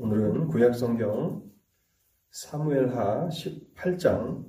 [0.00, 1.42] 오늘은 구약성경
[2.30, 4.48] 사무엘하 18장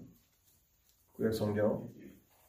[1.13, 1.91] 구약성경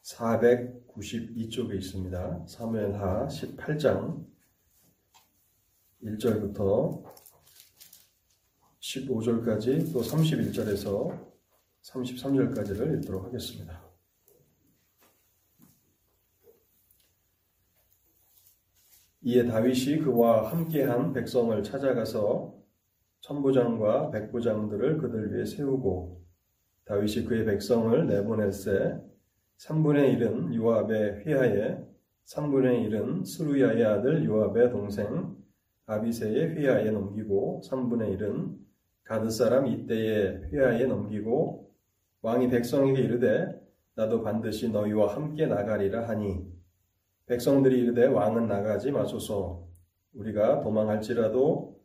[0.03, 2.45] 492쪽에 있습니다.
[2.45, 4.23] 사무엘하 18장
[6.03, 7.03] 1절부터
[8.79, 11.33] 15절까지 또 31절에서
[11.81, 13.83] 33절까지를 읽도록 하겠습니다.
[19.23, 22.60] 이에 다윗이 그와 함께한 백성을 찾아가서
[23.21, 26.21] 천부장과 백부장들을 그들 위에 세우고
[26.85, 28.99] 다윗이 그의 백성을 내보낼세
[29.57, 31.77] 3분의 1은 요압의 휘하에
[32.25, 35.35] 3분의 1은 스루야의 아들 요압의 동생
[35.85, 38.57] 아비세의 휘하에 넘기고 3분의 1은
[39.03, 41.71] 가드 사람 이때의 휘하에 넘기고
[42.21, 43.61] 왕이 백성에게 이르되
[43.95, 46.45] 나도 반드시 너희와 함께 나가리라 하니.
[47.25, 49.67] 백성들이 이르되 왕은 나가지 마소서.
[50.13, 51.80] 우리가 도망할지라도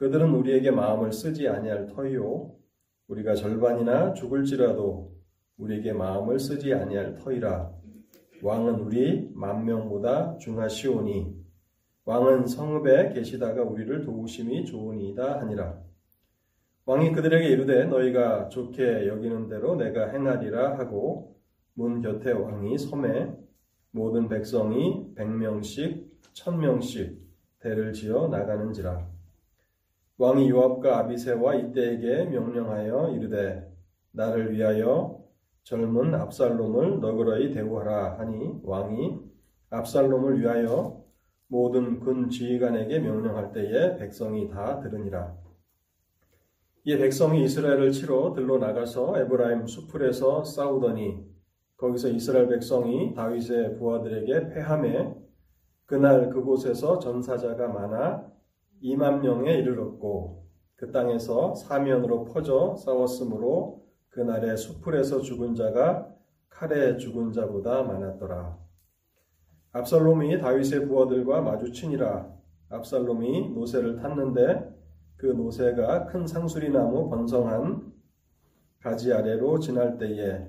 [0.00, 2.54] 그들은 우리에게 마음을 쓰지 아니할 터이요.
[3.08, 5.14] 우리가 절반이나 죽을지라도
[5.58, 7.70] 우리에게 마음을 쓰지 아니할 터이라.
[8.42, 11.36] 왕은 우리 만 명보다 중하시오니
[12.06, 15.78] 왕은 성읍에 계시다가 우리를 도우심이 좋으니이다 하니라.
[16.86, 21.36] 왕이 그들에게 이르되 너희가 좋게 여기는 대로 내가 행하리라 하고
[21.74, 23.36] 문 곁에 왕이 섬에
[23.90, 27.20] 모든 백성이 백명씩 천명씩
[27.58, 29.19] 대를 지어 나가는지라
[30.20, 33.66] 왕이 요압과 아비세와 이때에게 명령하여 이르되
[34.12, 35.24] 나를 위하여
[35.62, 39.18] 젊은 압살롬을 너그러이 대우하라 하니 왕이
[39.70, 41.02] 압살롬을 위하여
[41.46, 45.38] 모든 군 지휘관에게 명령할 때에 백성이 다 들으니라.
[46.84, 51.24] 이 백성이 이스라엘을 치러 들러 나가서 에브라임 수풀에서 싸우더니
[51.78, 55.14] 거기서 이스라엘 백성이 다윗의 부하들에게 패함에
[55.86, 58.39] 그날 그곳에서 전사자가 많아
[58.82, 66.08] 2만 명에 이르렀고 그 땅에서 사면으로 퍼져 싸웠으므로 그날의 수풀에서 죽은 자가
[66.48, 68.58] 칼에 죽은 자보다 많았더라.
[69.72, 72.34] 압살롬이 다윗의 부하들과 마주치니라.
[72.70, 74.74] 압살롬이 노새를 탔는데
[75.16, 77.92] 그 노새가 큰 상수리나무 번성한
[78.80, 80.48] 가지 아래로 지날 때에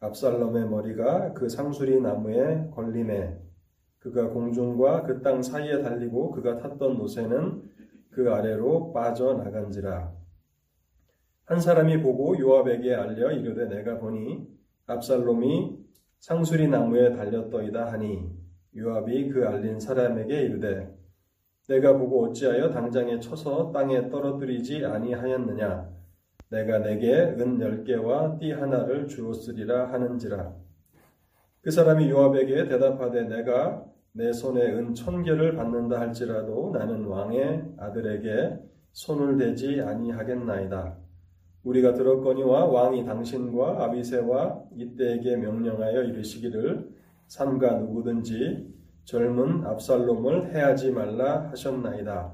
[0.00, 3.38] 압살롬의 머리가 그 상수리 나무에 걸림에
[4.02, 7.62] 그가 공중과 그 땅 사이에 달리고 그가 탔던 노새는
[8.10, 10.12] 그 아래로 빠져나간지라.
[11.44, 14.46] 한 사람이 보고 요압에게 알려 이르되 내가 보니
[14.86, 15.78] 압살롬이
[16.18, 18.28] 상수리 나무에 달렸더이다 하니
[18.76, 20.92] 요압이 그 알린 사람에게 이르되
[21.68, 25.90] 내가 보고 어찌하여 당장에 쳐서 땅에 떨어뜨리지 아니하였느냐
[26.50, 30.54] 내가 내게 은 열 개와 띠 하나를 주었으리라 하는지라
[31.62, 38.58] 그 사람이 요압에게 대답하되 내가 내 손에 은 천 개를 받는다 할지라도 나는 왕의 아들에게
[38.92, 40.96] 손을 대지 아니하겠나이다.
[41.64, 46.90] 우리가 들었거니와 왕이 당신과 아비세와 이때에게 명령하여 이르시기를
[47.28, 48.68] 삼가 누구든지
[49.04, 52.32] 젊은 압살롬을 해하지 말라 하셨나이다.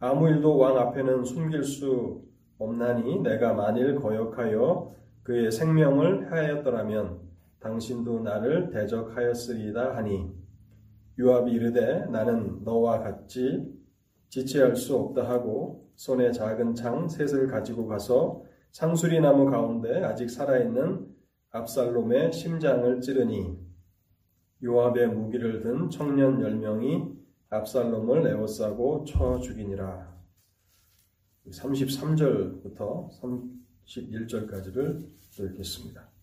[0.00, 2.22] 아무 일도 왕 앞에는 숨길 수
[2.58, 7.23] 없나니 내가 만일 거역하여 그의 생명을 해하였더라면
[7.64, 10.30] 당신도 나를 대적하였으리다 하니
[11.18, 13.72] 요압이 이르되 나는 너와 같이
[14.28, 21.08] 지체할 수 없다 하고 손에 작은 창 셋을 가지고 가서 상수리 나무 가운데 아직 살아있는
[21.50, 23.56] 압살롬의 심장을 찌르니
[24.62, 27.14] 요압의 무기를 든 청년 열 명이
[27.48, 30.12] 압살롬을 에워싸고 쳐 죽이니라.
[31.46, 33.10] 33절부터
[33.86, 35.06] 31절까지를
[35.38, 36.13] 읽겠습니다.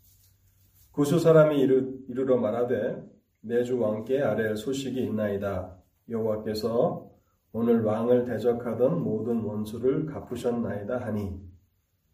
[0.92, 3.02] 구수 사람이 이르, 이르러 말하되
[3.44, 5.76] 내 주 왕께 아랠 소식이 있나이다.
[6.10, 7.10] 여호와께서
[7.54, 11.40] 오늘 왕을 대적하던 모든 원수를 갚으셨나이다 하니.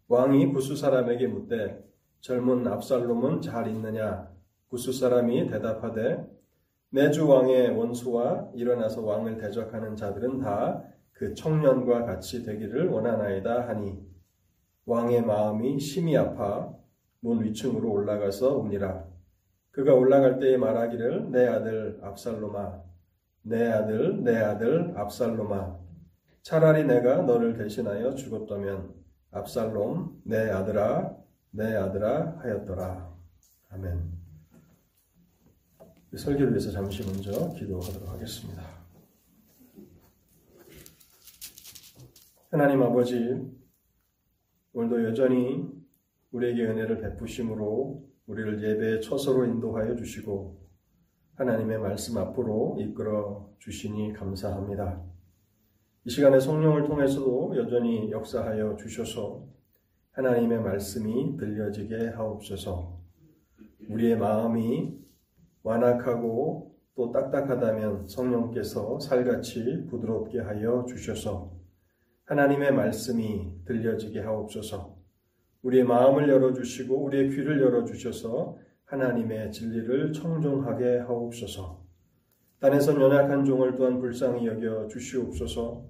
[0.07, 1.83] 왕이 구수 사람에게 묻되
[2.21, 4.29] 젊은 압살롬은 잘 있느냐?
[4.69, 6.25] 구수 사람이 대답하되
[6.89, 10.83] 내 주 왕의 원수와 일어나서 왕을 대적하는 자들은 다
[11.13, 13.97] 그 청년과 같이 되기를 원하나이다 하니.
[14.85, 16.71] 왕의 마음이 심히 아파
[17.21, 19.05] 문 위층으로 올라가서 우니라
[19.71, 22.83] 그가 올라갈 때에 말하기를 내 아들 압살롬아
[23.43, 25.79] 내 아들 내 아들 압살롬아
[26.41, 28.93] 차라리 내가 너를 대신하여 죽었다면
[29.31, 31.17] 압살롬 내 아들아
[31.51, 33.13] 내 아들아 하였더라.
[33.69, 34.17] 아멘.
[36.15, 38.63] 설교를 위해서 잠시 먼저 기도하도록 하겠습니다.
[42.49, 43.51] 하나님 아버지,
[44.73, 45.67] 오늘도 여전히
[46.31, 50.59] 우리에게 은혜를 베푸심으로 우리를 예배의 처소로 인도하여 주시고
[51.35, 55.01] 하나님의 말씀 앞으로 이끌어 주시니 감사합니다.
[56.03, 59.45] 이 시간에 성령을 통해서도 여전히 역사하여 주셔서
[60.11, 62.97] 하나님의 말씀이 들려지게 하옵소서.
[63.89, 64.97] 우리의 마음이
[65.63, 71.51] 완악하고 또 딱딱하다면 성령께서 살같이 부드럽게 하여 주셔서
[72.25, 74.96] 하나님의 말씀이 들려지게 하옵소서.
[75.63, 81.85] 우리의 마음을 열어주시고 우리의 귀를 열어주셔서 하나님의 진리를 청종하게 하옵소서.
[82.59, 85.85] 땅에서 연약한 종을 또한 불쌍히 여겨 주시옵소서.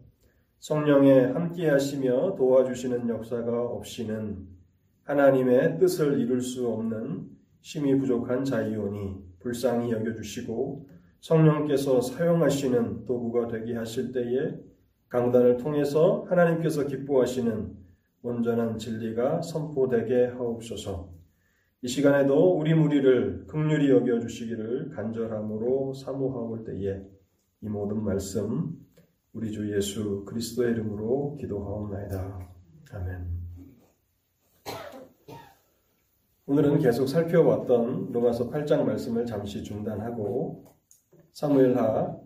[0.60, 4.48] 성령에 함께 하시며 도와주시는 역사가 없이는
[5.04, 7.30] 하나님의 뜻을 이룰 수 없는
[7.62, 10.90] 심히 부족한 자이오니 불쌍히 여겨 주시고
[11.22, 14.56] 성령께서 사용하시는 도구가 되게 하실 때에
[15.10, 17.87] 강단을 통해서 하나님께서 기뻐하시는
[18.28, 21.10] 온전한 진리가 선포되게 하옵소서.
[21.82, 27.04] 이 시간에도 우리 무리를 극률히 여겨 주시기를 간절함으로 사모하올 때에
[27.62, 28.76] 이 모든 말씀
[29.32, 32.50] 우리 주 예수 그리스도의 이름으로 기도하옵나이다.
[32.92, 33.38] 아멘.
[36.48, 40.66] 오늘은 계속 살펴왔던 로마서 8장 말씀을 잠시 중단하고
[41.32, 42.20] 사무엘하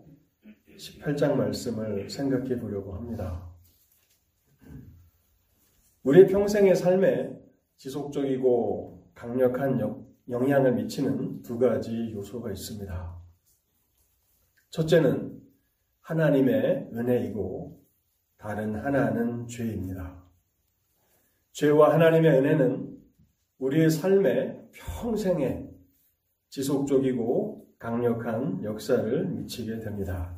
[0.76, 3.51] 18장 말씀을 생각해 보려고 합니다.
[6.04, 7.38] 우리 평생의 삶에
[7.76, 9.78] 지속적이고 강력한
[10.28, 13.22] 영향을 미치는 두 가지 요소가 있습니다.
[14.70, 15.40] 첫째는
[16.00, 17.80] 하나님의 은혜이고
[18.36, 20.24] 다른 하나는 죄입니다.
[21.52, 22.98] 죄와 하나님의 은혜는
[23.58, 25.68] 우리의 삶에 평생에
[26.48, 30.36] 지속적이고 강력한 역사를 미치게 됩니다.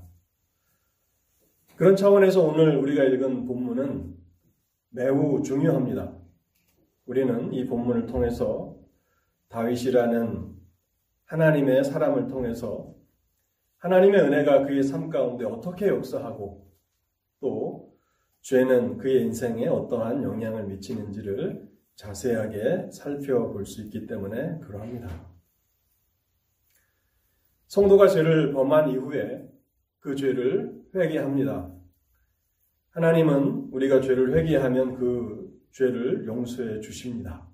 [1.76, 4.23] 그런 차원에서 오늘 우리가 읽은 본문은
[4.94, 6.16] 매우 중요합니다.
[7.06, 8.76] 우리는 이 본문을 통해서
[9.48, 10.54] 다윗이라는
[11.24, 12.94] 하나님의 사람을 통해서
[13.78, 16.70] 하나님의 은혜가 그의 삶 가운데 어떻게 역사하고
[17.40, 17.92] 또
[18.42, 25.08] 죄는 그의 인생에 어떠한 영향을 미치는지를 자세하게 살펴볼 수 있기 때문에 그러합니다.
[27.66, 29.44] 성도가 죄를 범한 이후에
[29.98, 31.73] 그 죄를 회개합니다.
[32.94, 37.48] 하나님은 우리가 죄를 회개하면 그 죄를 용서해 주십니다.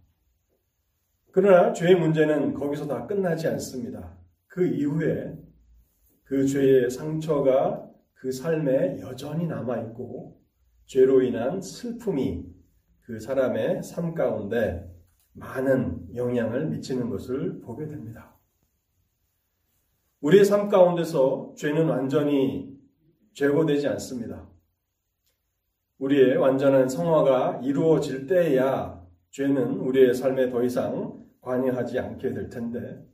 [1.32, 4.18] 그러나 죄의 문제는 거기서 다 끝나지 않습니다.
[4.46, 5.34] 그 이후에
[6.24, 10.38] 그 죄의 상처가 그 삶에 여전히 남아있고
[10.84, 12.44] 죄로 인한 슬픔이
[13.00, 14.94] 그 사람의 삶 가운데
[15.32, 18.36] 많은 영향을 미치는 것을 보게 됩니다.
[20.20, 22.78] 우리의 삶 가운데서 죄는 완전히
[23.32, 24.49] 제거되지 않습니다.
[26.00, 33.06] 우리의 완전한 성화가 이루어질 때야 죄는 우리의 삶에 더 이상 관여하지 않게 될 텐데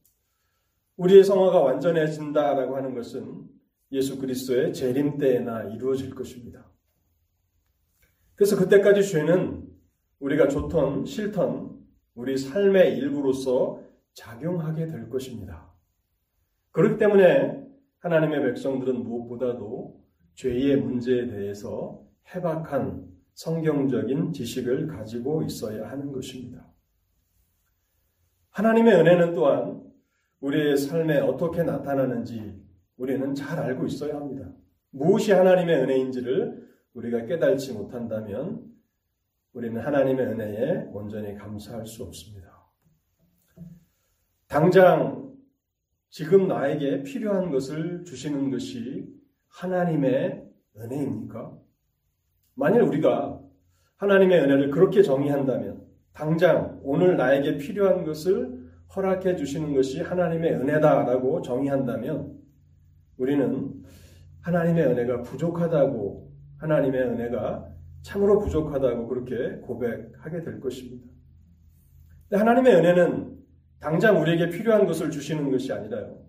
[0.97, 3.45] 우리의 성화가 완전해진다라고 하는 것은
[3.93, 6.65] 예수 그리스도의 재림 때에나 이루어질 것입니다.
[8.35, 9.67] 그래서 그때까지 죄는
[10.21, 11.77] 우리가 좋던 싫던
[12.15, 13.83] 우리 삶의 일부로서
[14.15, 15.73] 작용하게 될 것입니다.
[16.71, 17.63] 그렇기 때문에
[17.99, 20.03] 하나님의 백성들은 무엇보다도
[20.35, 26.67] 죄의 문제에 대해서 해박한 성경적인 지식을 가지고 있어야 하는 것입니다.
[28.51, 29.83] 하나님의 은혜는 또한
[30.41, 32.63] 우리의 삶에 어떻게 나타나는지
[32.97, 34.51] 우리는 잘 알고 있어야 합니다.
[34.91, 38.65] 무엇이 하나님의 은혜인지를 우리가 깨달지 못한다면
[39.53, 42.67] 우리는 하나님의 은혜에 온전히 감사할 수 없습니다.
[44.49, 45.35] 당장
[46.09, 49.07] 지금 나에게 필요한 것을 주시는 것이
[49.49, 51.66] 하나님의 은혜입니까?
[52.57, 53.39] 만일 우리가
[53.99, 55.83] 하나님의 은혜를 그렇게 정의한다면
[56.13, 62.35] 당장 오늘 나에게 필요한 것을 허락해 주시는 것이 하나님의 은혜다라고 정의한다면
[63.19, 63.73] 우리는
[64.41, 67.69] 하나님의 은혜가 부족하다고 하나님의 은혜가
[68.03, 71.07] 참으로 부족하다고 그렇게 고백하게 될 것입니다.
[72.33, 73.37] 하나님의 은혜는
[73.81, 76.23] 당장 우리에게 필요한 것을 주시는 것이 아니라요.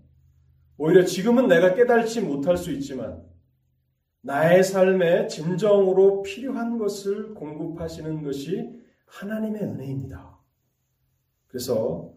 [0.77, 3.21] 오히려 지금은 내가 깨달지 못할 수 있지만
[4.27, 10.37] 나의 삶에 진정으로 필요한 것을 공급하시는 것이 하나님의 은혜입니다.
[11.47, 12.13] 그래서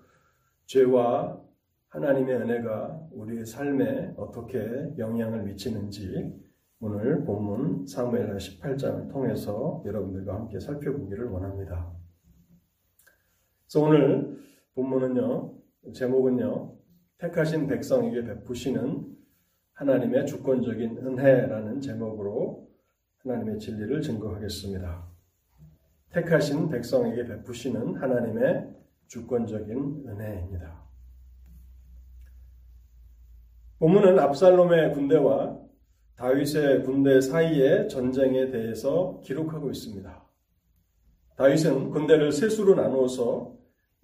[0.67, 1.41] 죄와
[1.91, 6.35] 하나님의 은혜가 우리의 삶에 어떻게 영향을 미치는지
[6.81, 11.93] 오늘 본문 사무엘하 18장을 통해서 여러분들과 함께 살펴보기를 원합니다.
[13.69, 14.37] 그래서 오늘
[14.75, 15.55] 본문은요,
[15.95, 16.77] 제목은요,
[17.19, 19.20] 택하신 백성에게 베푸시는
[19.81, 22.69] 하나님의 주권적인 은혜라는 제목으로
[23.21, 25.07] 하나님의 진리를 증거하겠습니다.
[26.13, 30.85] 택하신 백성에게 베푸시는 하나님의 주권적인 은혜입니다.
[33.79, 35.59] 본문은 압살롬의 군대와
[36.17, 40.25] 다윗의 군대 사이의 전쟁에 대해서 기록하고 있습니다.
[41.37, 43.57] 다윗은 군대를 세수로 나누어서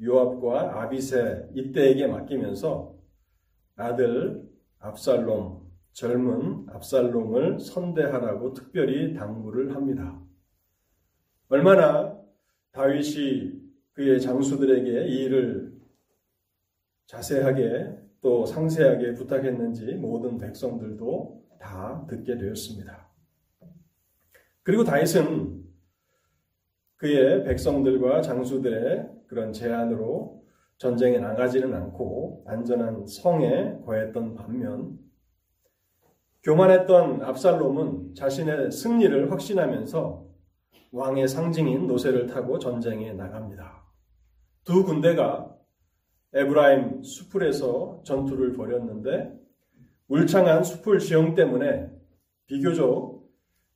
[0.02, 2.96] 요압과 아비세 이때에게 맡기면서
[3.76, 4.42] 아들
[4.78, 5.65] 압살롬,
[5.96, 10.20] 젊은 압살롬을 선대하라고 특별히 당부를 합니다.
[11.48, 12.20] 얼마나
[12.72, 13.54] 다윗이
[13.94, 15.72] 그의 장수들에게 이 일을
[17.06, 23.08] 자세하게 또 상세하게 부탁했는지 모든 백성들도 다 듣게 되었습니다.
[24.64, 25.64] 그리고 다윗은
[26.96, 30.44] 그의 백성들과 장수들의 그런 제안으로
[30.76, 35.05] 전쟁에 나가지는 않고 안전한 성에 거했던 반면
[36.46, 40.26] 교만했던 압살롬은 자신의 승리를 확신하면서
[40.92, 43.82] 왕의 상징인 노새를 타고 전쟁에 나갑니다.
[44.64, 45.52] 두 군대가
[46.32, 49.32] 에브라임 수풀에서 전투를 벌였는데
[50.06, 51.90] 울창한 수풀 지형 때문에
[52.46, 53.26] 비교적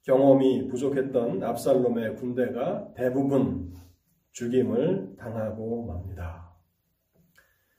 [0.04, 3.74] 경험이 부족했던 압살롬의 군대가 대부분
[4.30, 6.54] 죽임을 당하고 맙니다.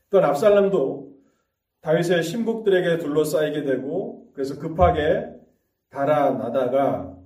[0.09, 1.15] 또한 압살롬도
[1.79, 5.29] 다윗의 신복들에게 둘러싸이게 되고 그래서 급하게
[5.89, 7.17] 달아나다가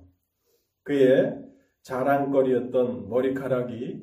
[0.82, 1.36] 그의
[1.82, 4.02] 자랑거리였던 머리카락이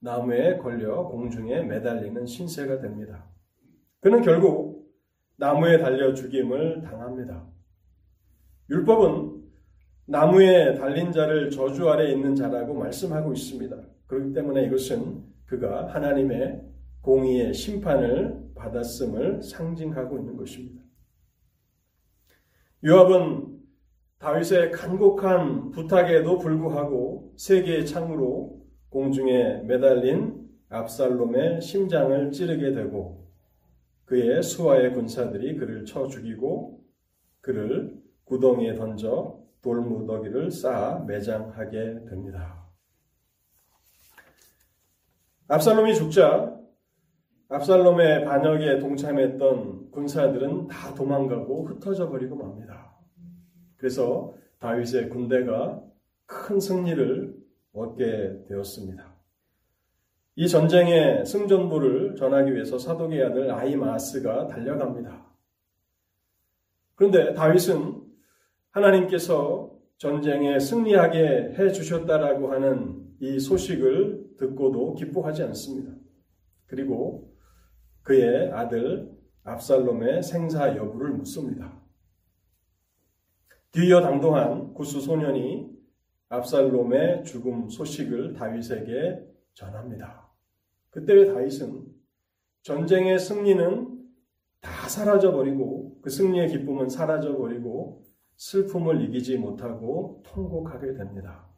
[0.00, 3.28] 나무에 걸려 공중에 매달리는 신세가 됩니다.
[4.00, 4.92] 그는 결국
[5.36, 7.46] 나무에 달려 죽임을 당합니다.
[8.70, 9.42] 율법은
[10.06, 13.76] 나무에 달린 자를 저주 아래 있는 자라고 말씀하고 있습니다.
[14.06, 16.62] 그렇기 때문에 이것은 그가 하나님의
[17.00, 20.85] 공의의 심판을 받았음을 상징하고 있는 것입니다.
[22.84, 23.56] 요압은
[24.18, 33.26] 다윗의 간곡한 부탁에도 불구하고 세 개의 창으로 공중에 매달린 압살롬의 심장을 찌르게 되고
[34.04, 36.80] 그의 수하의 군사들이 그를 쳐 죽이고
[37.40, 42.66] 그를 구덩이에 던져 돌무더기를 쌓아 매장하게 됩니다.
[45.48, 46.56] 압살롬이 죽자
[47.48, 52.92] 압살롬의 반역에 동참했던 군사들은 다 도망가고 흩어져 버리고 맙니다.
[53.76, 55.80] 그래서 다윗의 군대가
[56.26, 57.36] 큰 승리를
[57.72, 59.14] 얻게 되었습니다.
[60.34, 65.24] 이 전쟁의 승전부를 전하기 위해서 사독의 아들 아이마스가 달려갑니다.
[66.96, 68.02] 그런데 다윗은
[68.70, 75.92] 하나님께서 전쟁에 승리하게 해 주셨다라고 하는 이 소식을 듣고도 기뻐하지 않습니다.
[76.66, 77.35] 그리고
[78.06, 79.10] 그의 아들
[79.42, 81.82] 압살롬의 생사 여부를 묻습니다.
[83.72, 85.68] 뒤이어 당동한 구수 소년이
[86.28, 90.32] 압살롬의 죽음 소식을 다윗에게 전합니다.
[90.90, 91.84] 그때 다윗은
[92.62, 94.08] 전쟁의 승리는
[94.60, 98.04] 다 사라져버리고 그 승리의 기쁨은 사라져버리고
[98.36, 101.48] 슬픔을 이기지 못하고 통곡하게 됩니다.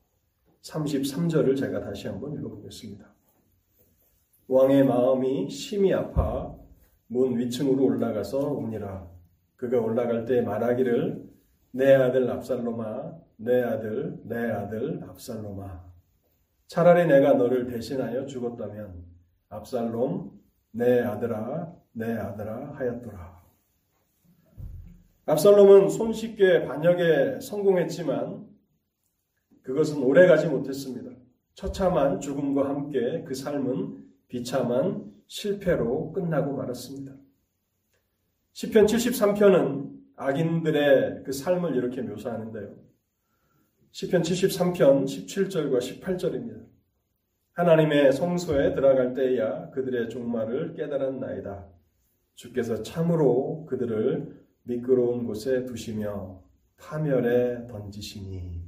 [0.62, 3.17] 33절을 제가 다시 한번 읽어보겠습니다.
[4.48, 6.56] 왕의 마음이 심히 아파
[7.06, 9.06] 문 위층으로 올라가서 옵니다.
[9.56, 11.22] 그가 올라갈 때 말하기를
[11.72, 15.84] 내 아들 압살롬아 내 아들 내 아들 압살롬아
[16.66, 19.04] 차라리 내가 너를 대신하여 죽었다면
[19.50, 20.30] 압살롬
[20.72, 23.38] 내 아들아 내 아들아 하였더라.
[25.26, 28.48] 압살롬은 손쉽게 반역에 성공했지만
[29.62, 31.10] 그것은 오래가지 못했습니다.
[31.52, 33.97] 처참한 죽음과 함께 그 삶은
[34.28, 37.12] 비참한 실패로 끝나고 말았습니다.
[38.52, 42.74] 시편 73편은 악인들의 그 삶을 이렇게 묘사하는데요.
[43.90, 46.66] 시편 73편 17절과 18절입니다.
[47.52, 51.66] 하나님의 성소에 들어갈 때야 그들의 종말을 깨달았나이다.
[52.34, 56.40] 주께서 참으로 그들을 미끄러운 곳에 두시며
[56.76, 58.62] 파멸에 던지시니.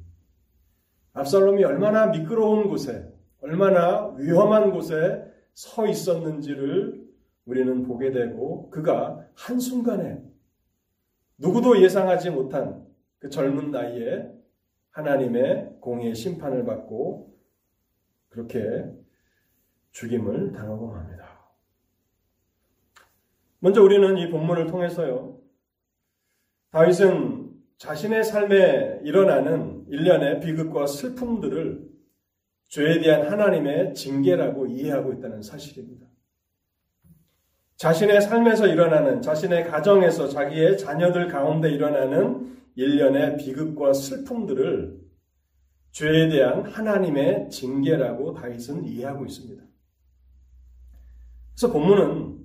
[1.13, 5.25] 압살롬이 얼마나 미끄러운 곳에, 얼마나 위험한 곳에
[5.61, 7.07] 서 있었는지를
[7.45, 10.23] 우리는 보게 되고 그가 한순간에
[11.37, 12.87] 누구도 예상하지 못한
[13.19, 14.33] 그 젊은 나이에
[14.93, 17.37] 하나님의 공의 심판을 받고
[18.31, 18.91] 그렇게
[19.91, 21.27] 죽임을 당하고 맙니다.
[23.59, 25.43] 먼저 우리는 이 본문을 통해서요.
[26.71, 31.90] 다윗은 자신의 삶에 일어나는 일련의 비극과 슬픔들을
[32.71, 36.07] 죄에 대한 하나님의 징계라고 이해하고 있다는 사실입니다.
[37.77, 45.01] 자신의 삶에서 일어나는, 자신의 가정에서 자기의 자녀들 가운데 일어나는 일련의 비극과 슬픔들을
[45.91, 49.65] 죄에 대한 하나님의 징계라고 다윗은 이해하고 있습니다.
[51.55, 52.39] 그래서 본문은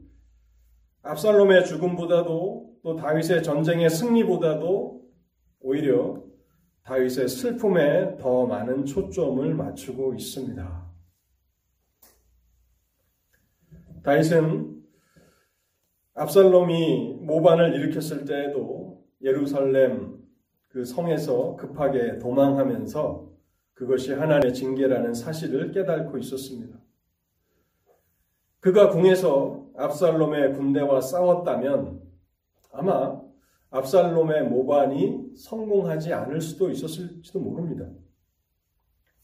[1.03, 5.01] 압살롬의 죽음보다도 또 다윗의 전쟁의 승리보다도
[5.60, 6.25] 오히려
[6.86, 10.86] 다윗의 슬픔에 더 많은 초점을 맞추고 있습니다.
[14.04, 14.84] 다윗은
[16.13, 20.20] 압살롬이 모반을 일으켰을 때에도 예루살렘
[20.70, 23.32] 그 성에서 급하게 도망하면서
[23.74, 26.77] 그것이 하나님의 징계라는 사실을 깨닫고 있었습니다.
[28.60, 32.00] 그가 궁에서 압살롬의 군대와 싸웠다면
[32.72, 33.25] 아마
[33.75, 37.89] 압살롬의 모반이 성공하지 않을 수도 있었을지도 모릅니다.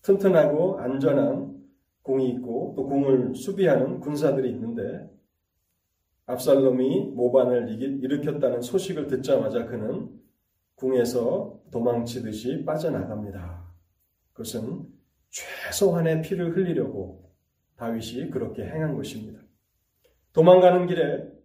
[0.01, 1.57] 튼튼하고 안전한
[2.01, 5.09] 궁이 있고 또 궁을 수비하는 군사들이 있는데
[6.25, 10.09] 압살롬이 모반을 일으켰다는 소식을 듣자마자 그는
[10.75, 13.71] 궁에서 도망치듯이 빠져나갑니다.
[14.33, 14.85] 그것은
[15.29, 17.31] 최소한의 피를 흘리려고
[17.77, 19.39] 다윗이 그렇게 행한 것입니다.
[20.33, 21.40] 도망가는 길에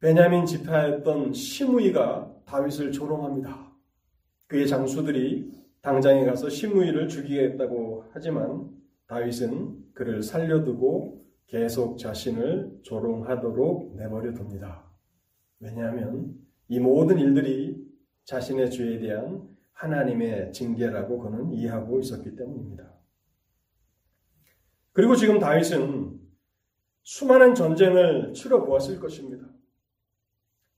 [0.00, 3.72] 베냐민 지파였던 시므이가 다윗을 조롱합니다.
[4.46, 5.50] 그의 장수들이
[5.80, 8.70] 당장에 가서 시므이를 죽이겠다고 하지만
[9.06, 14.84] 다윗은 그를 살려두고 계속 자신을 조롱하도록 내버려 둡니다.
[15.60, 16.34] 왜냐하면
[16.68, 17.76] 이 모든 일들이
[18.24, 22.92] 자신의 죄에 대한 하나님의 징계라고 그는 이해하고 있었기 때문입니다.
[24.92, 26.20] 그리고 지금 다윗은
[27.02, 29.55] 수많은 전쟁을 치러 보았을 것입니다.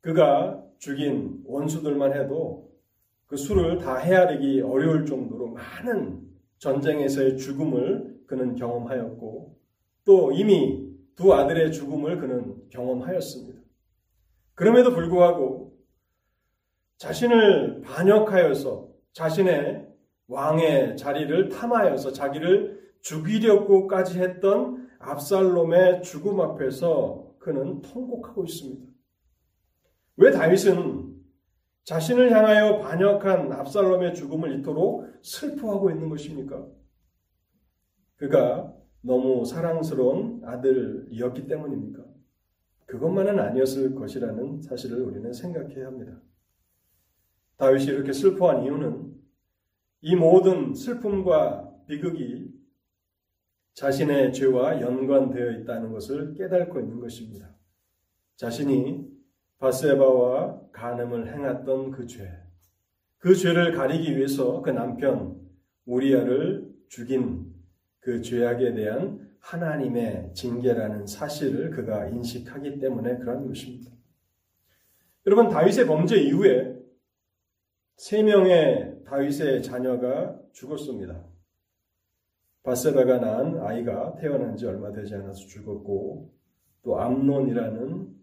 [0.08, 2.72] 그가 죽인 원수들만 해도
[3.26, 6.22] 그 수를 다 헤아리기 어려울 정도로 많은
[6.56, 9.58] 전쟁에서의 죽음을 그는 경험하였고
[10.06, 13.60] 또 이미 두 아들의 죽음을 그는 경험하였습니다.
[14.54, 15.76] 그럼에도 불구하고
[16.96, 19.88] 자신을 반역하여서 자신의
[20.26, 28.87] 왕의 자리를 탐하여서 자기를 죽이려고까지 했던 압살롬의 죽음 앞에서 그는 통곡하고 있습니다.
[30.18, 31.16] 왜 다윗은
[31.84, 36.66] 자신을 향하여 반역한 압살롬의 죽음을 이토록 슬퍼하고 있는 것입니까?
[38.16, 42.04] 그가 너무 사랑스러운 아들이었기 때문입니까?
[42.86, 46.20] 그것만은 아니었을 것이라는 사실을 우리는 생각해야 합니다.
[47.56, 49.14] 다윗이 이렇게 슬퍼한 이유는
[50.00, 52.52] 이 모든 슬픔과 비극이
[53.74, 57.54] 자신의 죄와 연관되어 있다는 것을 깨닫고 있는 것입니다.
[58.34, 59.17] 자신이
[59.58, 62.30] 바세바와 간음을 행했던 그 죄,
[63.18, 65.40] 그 죄를 가리기 위해서 그 남편
[65.84, 67.52] 우리아를 죽인
[68.00, 73.90] 그 죄악에 대한 하나님의 징계라는 사실을 그가 인식하기 때문에 그런 것입니다.
[75.26, 76.76] 여러분 다윗의 범죄 이후에
[77.96, 81.26] 세 명의 다윗의 자녀가 죽었습니다.
[82.62, 86.32] 바세바가 낳은 아이가 태어난 지 얼마 되지 않아서 죽었고
[86.82, 88.17] 또 암론이라는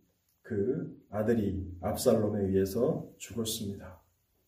[0.45, 3.99] 그 아들이 압살롬에 의해서 죽었습니다.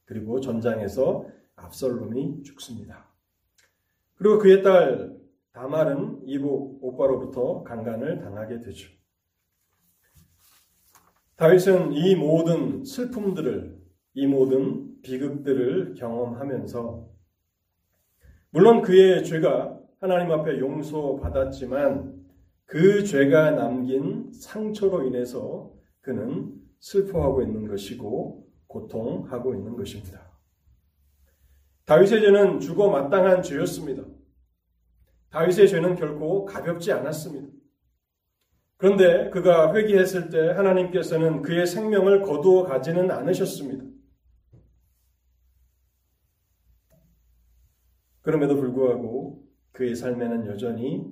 [0.05, 3.07] 그리고 전장에서 압살롬이 죽습니다.
[4.15, 5.17] 그리고 그의 딸
[5.53, 8.91] 다말은 이복 오빠로부터 강간을 당하게 되죠.
[11.36, 13.81] 다윗은 이 모든 슬픔들을,
[14.13, 17.10] 이 모든 비극들을 경험하면서
[18.51, 22.23] 물론 그의 죄가 하나님 앞에 용서받았지만
[22.65, 25.77] 그 죄가 남긴 상처로 인해서
[26.08, 30.32] 그는 슬퍼하고 있는 것이고 고통하고 있는 것입니다.
[31.84, 34.06] 다윗의 죄는 죽어 마땅한 죄였습니다.
[35.32, 37.50] 다윗의 죄는 결코 가볍지 않았습니다.
[38.78, 43.84] 그런데 그가 회개했을 때 하나님께서는 그의 생명을 거두어 가지는 않으셨습니다.
[48.22, 51.06] 그럼에도 불구하고 그의 삶에는 여전히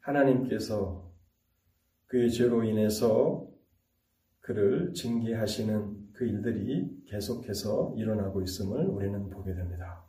[0.00, 1.12] 하나님께서
[2.08, 3.51] 그의 죄로 인해서
[4.42, 10.04] 그를 징계하시는 그 일들이 계속해서 일어나고 있음을 우리는 보게 됩니다.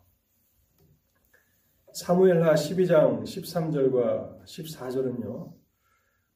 [1.93, 5.53] 사무엘하 12장 13절과 14절은요,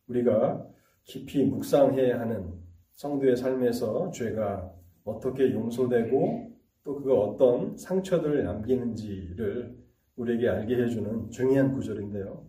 [0.07, 0.67] 우리가
[1.03, 2.53] 깊이 묵상해야 하는
[2.93, 4.71] 성도의 삶에서 죄가
[5.03, 9.75] 어떻게 용서되고 또 그가 어떤 상처들을 남기는지를
[10.15, 12.47] 우리에게 알게 해주는 중요한 구절인데요.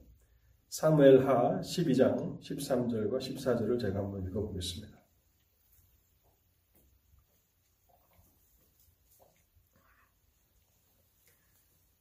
[0.68, 4.97] 사무엘하 12장 13절과 14절을 제가 한번 읽어보겠습니다.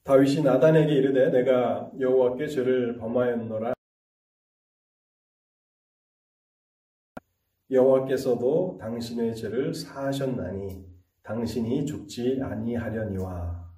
[0.08, 3.74] 다윗이 나단에게 이르되 내가 여호와께 죄를 범하였노라
[7.70, 10.82] 여호와께서도 당신의 죄를 사하셨나니
[11.22, 13.70] 당신이 죽지 아니하려니와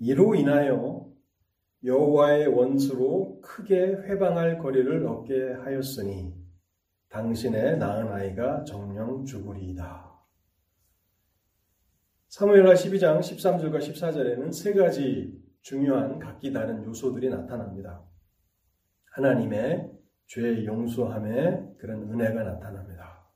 [0.00, 1.12] 이로 인하여
[1.84, 6.34] 여호와의 원수로 크게 회방할 거리를 얻게 하였으니
[7.08, 10.15] 당신의 낳은 아이가 정령 죽으리이다.
[12.28, 18.04] 사무엘하 12장 13절과 14절에는 세 가지 중요한 각기 다른 요소들이 나타납니다.
[19.12, 19.92] 하나님의
[20.26, 23.30] 죄 용서함의 그런 은혜가 나타납니다.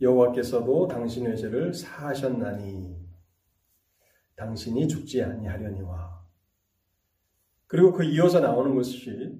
[0.00, 2.98] 여호와께서도 당신의 죄를 사하셨나니
[4.36, 6.24] 당신이 죽지 아니하려니와
[7.66, 9.38] 그리고 그 이어서 나오는 것이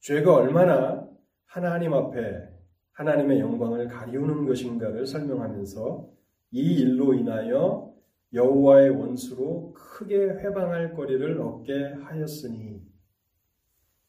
[0.00, 1.08] 죄가 얼마나
[1.46, 2.50] 하나님 앞에
[2.92, 6.14] 하나님의 영광을 가리우는 것인가를 설명하면서
[6.54, 7.92] 이 일로 인하여
[8.32, 12.80] 여호와의 원수로 크게 회방할 거리를 얻게 하였으니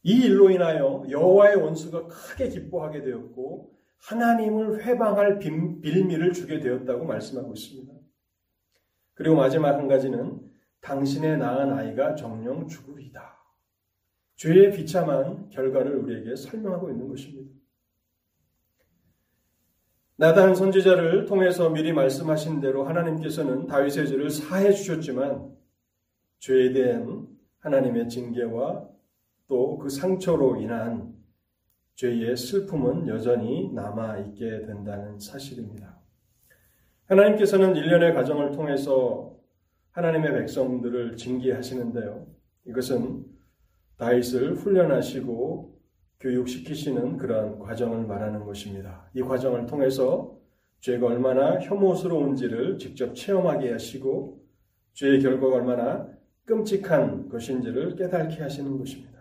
[0.03, 7.91] 이 일로 인하여 여호와의 원수가 크게 기뻐하게 되었고 하나님을 회방할 빌미를 주게 되었다고 말씀하고 있습니다.
[9.15, 10.39] 그리고 마지막 한 가지는
[10.81, 13.39] 당신의 낳은 아이가 정령 죽으리다.
[14.36, 17.51] 죄의 비참한 결과를 우리에게 설명하고 있는 것입니다.
[20.17, 25.54] 나단 선지자를 통해서 미리 말씀하신 대로 하나님께서는 다윗의 죄를 사해 주셨지만
[26.39, 27.28] 죄에 대한
[27.60, 28.88] 하나님의 징계와
[29.47, 31.13] 또 그 상처로 인한
[31.95, 35.99] 죄의 슬픔은 여전히 남아 있게 된다는 사실입니다.
[37.06, 39.38] 하나님께서는 일련의 과정을 통해서
[39.91, 42.25] 하나님의 백성들을 징계하시는데요.
[42.67, 43.25] 이것은
[43.97, 45.74] 다윗을 훈련하시고
[46.19, 49.10] 교육시키시는 그러한 과정을 말하는 것입니다.
[49.13, 50.38] 이 과정을 통해서
[50.80, 54.43] 죄가 얼마나 혐오스러운지를 직접 체험하게 하시고
[54.93, 56.08] 죄의 결과가 얼마나
[56.45, 59.15] 끔찍한 것인지를 깨닫게 하시는 것입니다.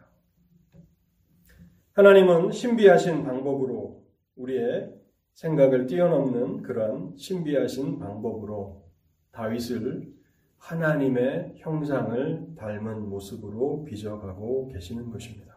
[1.95, 4.05] 하나님은 신비하신 방법으로
[4.37, 4.93] 우리의
[5.35, 8.85] 생각을 뛰어넘는 그러한 신비하신 방법으로
[9.33, 10.13] 다윗을
[10.59, 15.54] 하나님의 형상을 닮은 모습으로 빚어가고 계시는 것입니다.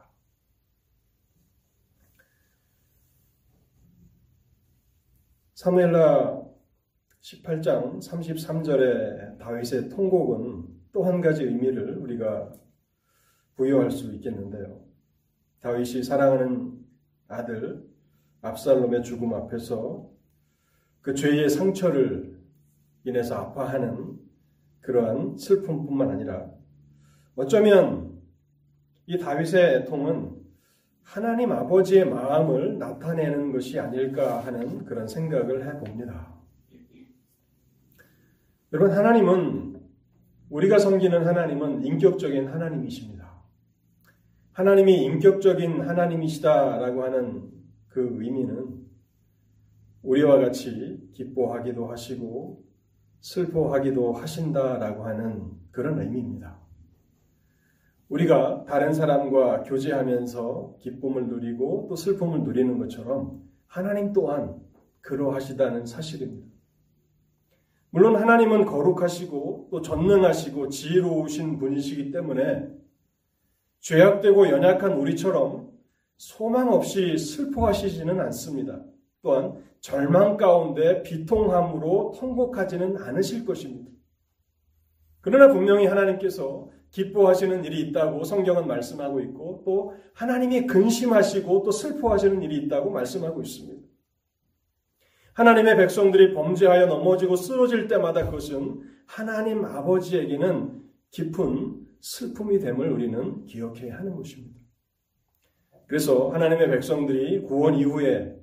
[5.57, 6.43] 사무엘라
[7.19, 12.53] 18장 33절의 다윗의 통곡은 또 한 가지 의미를 우리가
[13.55, 14.85] 부여할 수 있겠는데요.
[15.61, 16.85] 다윗이 사랑하는
[17.27, 17.83] 아들
[18.41, 20.07] 압살롬의 죽음 앞에서
[21.01, 22.39] 그 죄의 상처를
[23.03, 24.19] 인해서 아파하는
[24.81, 26.51] 그러한 슬픔뿐만 아니라
[27.35, 28.21] 어쩌면
[29.07, 30.36] 이 다윗의 애통은
[31.07, 36.35] 하나님 아버지의 마음을 나타내는 것이 아닐까 하는 그런 생각을 해봅니다.
[38.73, 39.79] 여러분, 하나님은,
[40.49, 43.41] 우리가 섬기는 하나님은 인격적인 하나님이십니다.
[44.51, 47.51] 하나님이 인격적인 하나님이시다라고 하는
[47.87, 48.85] 그 의미는
[50.01, 52.65] 우리와 같이 기뻐하기도 하시고
[53.21, 56.66] 슬퍼하기도 하신다라고 하는 그런 의미입니다.
[58.09, 64.55] 우리가 다른 사람과 교제하면서 기쁨을 누리고 또 슬픔을 누리는 것처럼 하나님 또한
[65.01, 66.47] 그러하시다는 사실입니다.
[67.89, 72.69] 물론 하나님은 거룩하시고 또 전능하시고 지혜로우신 분이시기 때문에
[73.79, 75.71] 죄악되고 연약한 우리처럼
[76.17, 78.81] 소망 없이 슬퍼하시지는 않습니다.
[79.21, 83.91] 또한 절망 가운데 비통함으로 통곡하지는 않으실 것입니다.
[85.21, 92.57] 그러나 분명히 하나님께서 기뻐하시는 일이 있다고 성경은 말씀하고 있고 또 하나님이 근심하시고 또 슬퍼하시는 일이
[92.57, 93.87] 있다고 말씀하고 있습니다.
[95.33, 100.81] 하나님의 백성들이 범죄하여 넘어지고 쓰러질 때마다 그것은 하나님 아버지에게는
[101.11, 104.59] 깊은 슬픔이 됨을 우리는 기억해야 하는 것입니다.
[105.85, 108.35] 그래서 하나님의 백성들이 구원 이후에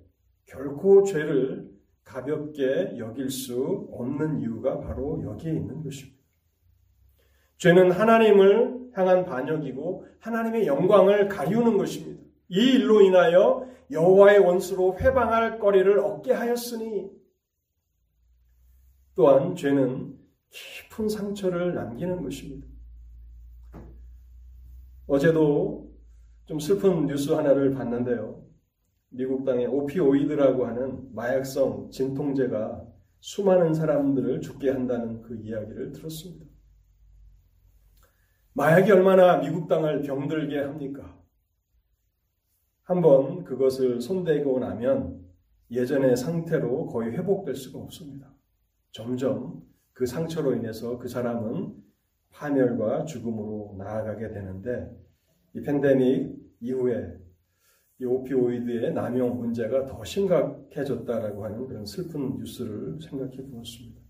[0.46, 1.68] 결코 죄를
[2.04, 6.13] 가볍게 여길 수 없는 이유가 바로 여기에 있는 것입니다.
[7.58, 12.22] 죄는 하나님을 향한 반역이고 하나님의 영광을 가리우는 것입니다.
[12.48, 17.10] 이 일로 인하여 여호와의 원수로 회방할 거리를 얻게 하였으니
[19.14, 20.18] 또한 죄는
[20.50, 22.66] 깊은 상처를 남기는 것입니다.
[25.06, 25.92] 어제도
[26.46, 28.44] 좀 슬픈 뉴스 하나를 봤는데요.
[29.10, 32.84] 미국 땅에 오피오이드라고 하는 마약성 진통제가
[33.20, 36.43] 수많은 사람들을 죽게 한다는 그 이야기를 들었습니다.
[38.56, 41.20] 마약이 얼마나 미국 땅을 병들게 합니까?
[42.84, 45.24] 한번 그것을 손대고 나면
[45.72, 48.32] 예전의 상태로 거의 회복될 수가 없습니다.
[48.92, 49.60] 점점
[49.92, 51.74] 그 상처로 인해서 그 사람은
[52.30, 54.88] 파멸과 죽음으로 나아가게 되는데
[55.54, 57.18] 이 팬데믹 이후에
[58.00, 64.00] 이 오피오이드의 남용 문제가 더 심각해졌다라고 하는 그런 슬픈 뉴스를 생각해 보았습니다.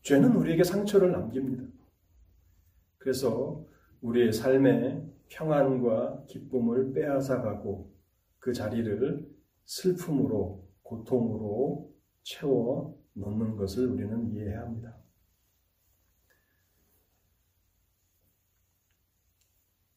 [0.00, 1.81] 죄는 우리에게 상처를 남깁니다.
[3.02, 3.66] 그래서
[4.00, 7.92] 우리의 삶에 평안과 기쁨을 빼앗아가고
[8.38, 9.28] 그 자리를
[9.64, 14.96] 슬픔으로, 고통으로 채워 넣는 것을 우리는 이해해야 합니다.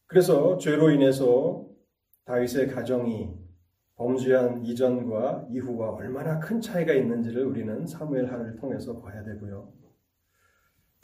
[0.07, 1.67] 그래서 죄로 인해서
[2.23, 3.35] 다윗의 가정이
[3.97, 9.84] 범죄한 이전과 이후와 얼마나 큰 차이가 있는지를 우리는 사무엘 하를 통해서 봐야 되고요.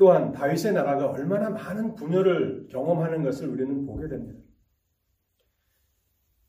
[0.02, 4.42] 또한 다윗의 나라가 얼마나 많은 분열을 경험하는 것을 우리는 보게 됩니다.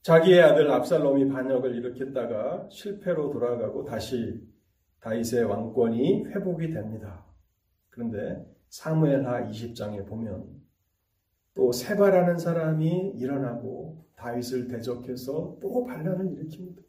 [0.01, 4.43] 자기의 아들 압살롬이 반역을 일으켰다가 실패로 돌아가고 다시
[5.01, 7.27] 다윗의 왕권이 회복이 됩니다.
[7.91, 10.47] 그런데 사무엘하 20장에 보면
[11.53, 16.83] 또 세바라는 사람이 일어나고 다윗을 대적해서 또 반란을 일으킵니다.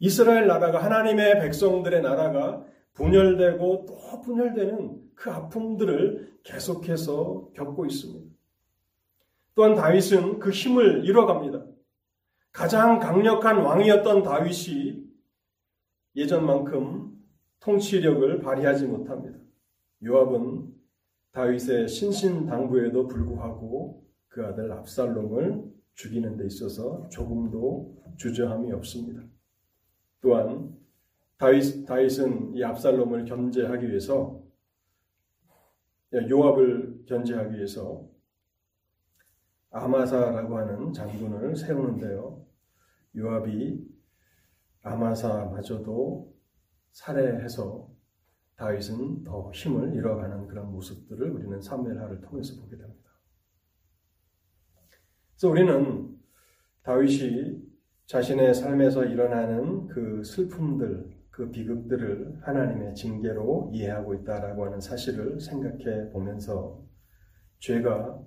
[0.00, 8.34] 이스라엘 나라가 하나님의 백성들의 나라가 분열되고 또 분열되는 그 아픔들을 계속해서 겪고 있습니다.
[9.54, 11.66] 또한 다윗은 그 힘을 잃어갑니다.
[12.52, 15.04] 가장 강력한 왕이었던 다윗이
[16.16, 17.10] 예전만큼
[17.60, 19.38] 통치력을 발휘하지 못합니다.
[20.04, 20.74] 요압은
[21.32, 29.22] 다윗의 신신당부에도 불구하고 그 아들 압살롬을 죽이는 데 있어서 조금도 주저함이 없습니다.
[30.20, 30.74] 또한
[31.40, 34.42] 다윗, 다윗은 이 압살롬을 견제하기 위해서
[36.12, 38.06] 요압을 견제하기 위해서
[39.70, 42.44] 아마사라고 하는 장군을 세우는데요.
[43.16, 43.88] 요압이
[44.82, 46.30] 아마사마저도
[46.92, 47.88] 살해해서
[48.56, 53.10] 다윗은 더 힘을 잃어가는 그런 모습들을 우리는 사무엘하를 통해서 보게 됩니다.
[55.30, 56.20] 그래서 우리는
[56.82, 57.62] 다윗이
[58.04, 66.82] 자신의 삶에서 일어나는 그 슬픔들, 그 비극들을 하나님의 징계로 이해하고 있다라고 하는 사실을 생각해 보면서
[67.60, 68.20] 죄가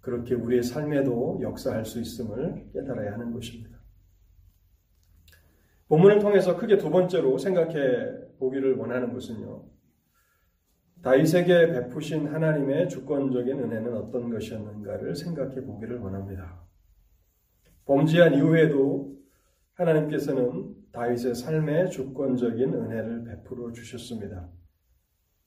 [0.00, 3.78] 그렇게 우리의 삶에도 역사할 수 있음을 깨달아야 하는 것입니다.
[5.88, 9.64] 본문을 통해서 크게 두 번째로 생각해 보기를 원하는 것은요.
[11.02, 16.62] 다윗에게 베푸신 하나님의 주권적인 은혜는 어떤 것이었는가를 생각해 보기를 원합니다.
[17.86, 19.16] 범죄한 이후에도
[19.74, 24.48] 하나님께서는 다윗의 삶에 주권적인 은혜를 베풀어 주셨습니다.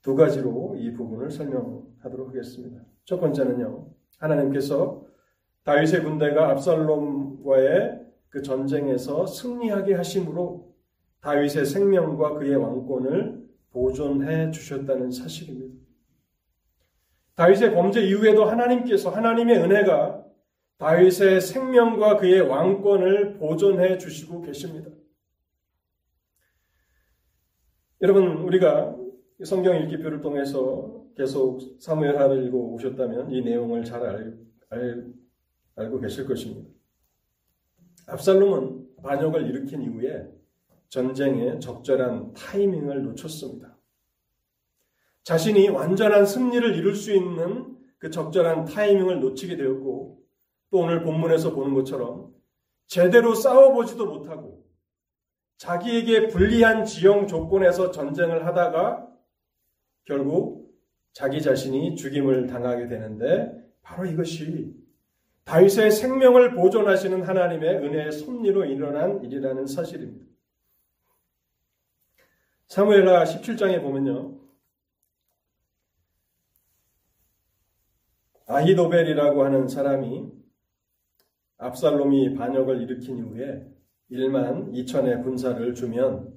[0.02, 2.82] 두 가지로 이 부분을 설명하도록 하겠습니다.
[3.06, 3.88] 첫 번째는요.
[4.20, 5.06] 하나님께서
[5.64, 10.74] 다윗의 군대가 압살롬과의 그 전쟁에서 승리하게 하심으로
[11.22, 15.74] 다윗의 생명과 그의 왕권을 보존해 주셨다는 사실입니다.
[17.36, 20.26] 다윗의 범죄 이후에도 하나님께서 하나님의 은혜가
[20.78, 24.92] 다윗의 생명과 그의 왕권을 보존해 주시고 계십니다.
[28.04, 28.98] 여러분 우리가
[29.46, 34.38] 성경 읽기표를 통해서 계속 사무엘하를 읽고 오셨다면 이 내용을 잘 알,
[34.72, 35.08] 알,
[35.78, 36.70] 알고 계실 것입니다.
[38.08, 40.30] 압살롬은 반역을 일으킨 이후에
[40.90, 43.78] 전쟁에 적절한 타이밍을 놓쳤습니다.
[45.24, 50.22] 자신이 완전한 승리를 이룰 수 있는 그 적절한 타이밍을 놓치게 되었고
[50.72, 52.34] 또 오늘 본문에서 보는 것처럼
[52.86, 54.66] 제대로 싸워보지도 못하고
[55.64, 59.08] 자기에게 불리한 지형 조건에서 전쟁을 하다가
[60.04, 60.78] 결국
[61.14, 63.50] 자기 자신이 죽임을 당하게 되는데
[63.82, 64.76] 바로 이것이
[65.46, 70.26] 다윗의 생명을 보존하시는 하나님의 은혜의 섭리로 일어난 일이라는 사실입니다.
[72.68, 74.38] 사무엘하 17장에 보면요.
[78.48, 80.30] 아히도벨이라고 하는 사람이
[81.58, 83.73] 압살롬이 반역을 일으킨 이후에
[84.14, 86.32] 1만 2천의 군사를 주면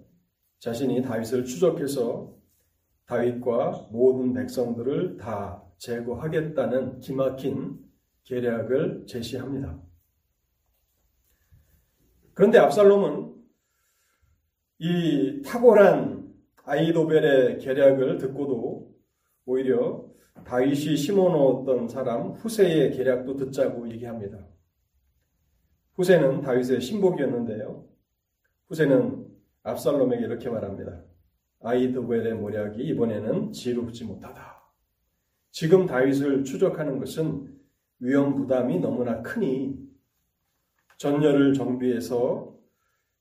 [0.60, 2.34] 자신이 다윗을 추적해서
[3.04, 7.78] 다윗과 모든 백성들을 다 제거하겠다는 기막힌
[8.24, 9.78] 계략을 제시합니다.
[12.32, 13.34] 그런데 압살롬은
[14.78, 16.34] 이 탁월한
[16.64, 18.94] 아이도벨의 계략을 듣고도
[19.44, 20.04] 오히려
[20.44, 24.55] 다윗이 심어놓았던 사람 후세의 계략도 듣자고 얘기합니다.
[25.96, 27.84] 후세는 다윗의 신복이었는데요.
[28.68, 29.26] 후세는
[29.62, 31.02] 압살롬에게 이렇게 말합니다.
[31.62, 34.62] 아이드웰의 모략이 이번에는 지혜롭지 못하다.
[35.50, 37.56] 지금 다윗을 추적하는 것은
[37.98, 39.78] 위험 부담이 너무나 크니
[40.98, 42.54] 전열을 정비해서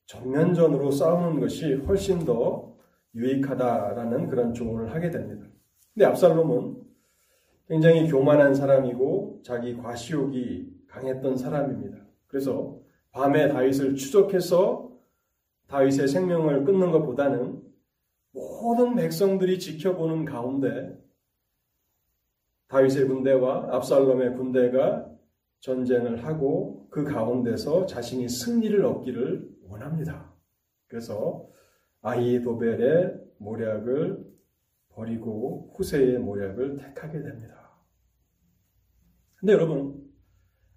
[0.07, 2.75] 전면전으로 싸우는 것이 훨씬 더
[3.15, 5.47] 유익하다라는 그런 조언을 하게 됩니다.
[5.93, 6.83] 근데 압살롬은
[7.67, 12.05] 굉장히 교만한 사람이고 자기 과시욕이 강했던 사람입니다.
[12.36, 14.91] 그래서 밤에 다윗을 추적해서
[15.67, 17.63] 다윗의 생명을 끊는 것보다는
[18.34, 21.02] 모든 백성들이 지켜보는 가운데
[22.67, 25.10] 다윗의 군대와 압살롬의 군대가
[25.62, 30.34] 전쟁을 하고 그 가운데서 자신이 승리를 얻기를 원합니다.
[30.88, 31.48] 그래서
[32.02, 34.26] 아이도벨의 모략을
[34.89, 37.71] 버리고 후세의 모략을 택하게 됩니다.
[39.38, 40.04] 근데 여러분,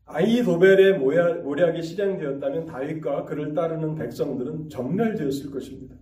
[0.09, 5.97] 아이도벨의 모략이 실행되었다면 다윗과 그를 따르는 백성들은 전멸되었을 것입니다.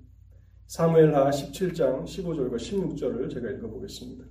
[0.67, 4.25] 사무엘하 17장 15절과 16절을 제가 읽어보겠습니다.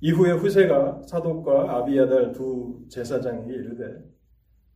[0.00, 4.02] 이후에 후세가 사독과 아비야달 두 제사장에게 이르되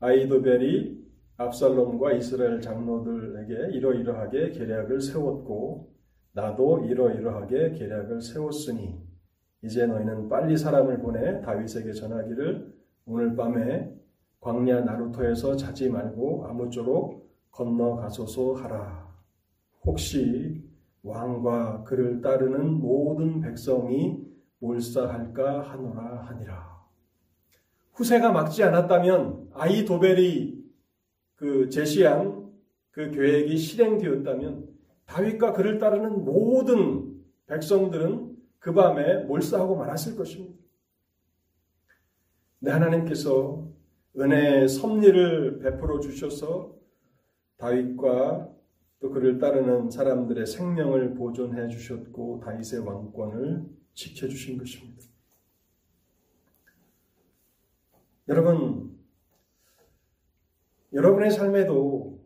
[0.00, 1.00] 아이도벨이
[1.36, 5.92] 압살롬과 이스라엘 장로들에게 이러이러하게 계략을 세웠고
[6.32, 9.00] 나도 이러이러하게 계략을 세웠으니
[9.64, 13.92] 이제 너희는 빨리 사람을 보내 다윗에게 전하기를 오늘 밤에
[14.40, 19.12] 광야 나루터에서 자지 말고 아무쪼록 건너가소서 하라.
[19.84, 20.62] 혹시
[21.02, 24.24] 왕과 그를 따르는 모든 백성이
[24.60, 26.82] 몰사할까 하노라 하니라.
[27.94, 30.62] 후세가 막지 않았다면 아이 도벨이
[31.34, 32.50] 그 제시한
[32.90, 34.68] 그 계획이 실행되었다면
[35.06, 40.61] 다윗과 그를 따르는 모든 백성들은 그 밤에 몰사하고 말았을 것입니다.
[42.62, 43.68] 내 하나님께서
[44.16, 46.76] 은혜의 섭리를 베풀어 주셔서
[47.56, 48.48] 다윗과
[49.00, 55.02] 또 그를 따르는 사람들의 생명을 보존해 주셨고 다윗의 왕권을 지켜 주신 것입니다.
[58.28, 58.96] 여러분
[60.92, 62.24] 여러분의 삶에도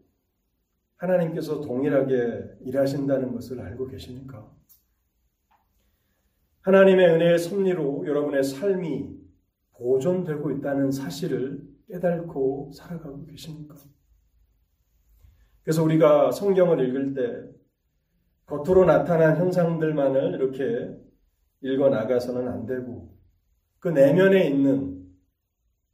[0.97, 4.55] 하나님께서 동일하게 일하신다는 것을 알고 계십니까?
[6.61, 9.16] 하나님의 은혜의 섭리로 여러분의 삶이
[9.79, 13.77] 보존되고 있다는 사실을 깨닫고 살아가고 계십니까?
[15.63, 17.57] 그래서 우리가 성경을 읽을 때
[18.47, 20.97] 겉으로 나타난 현상들만을 이렇게
[21.61, 23.17] 읽어 나가서는 안 되고
[23.81, 24.97] 그 내면에 있는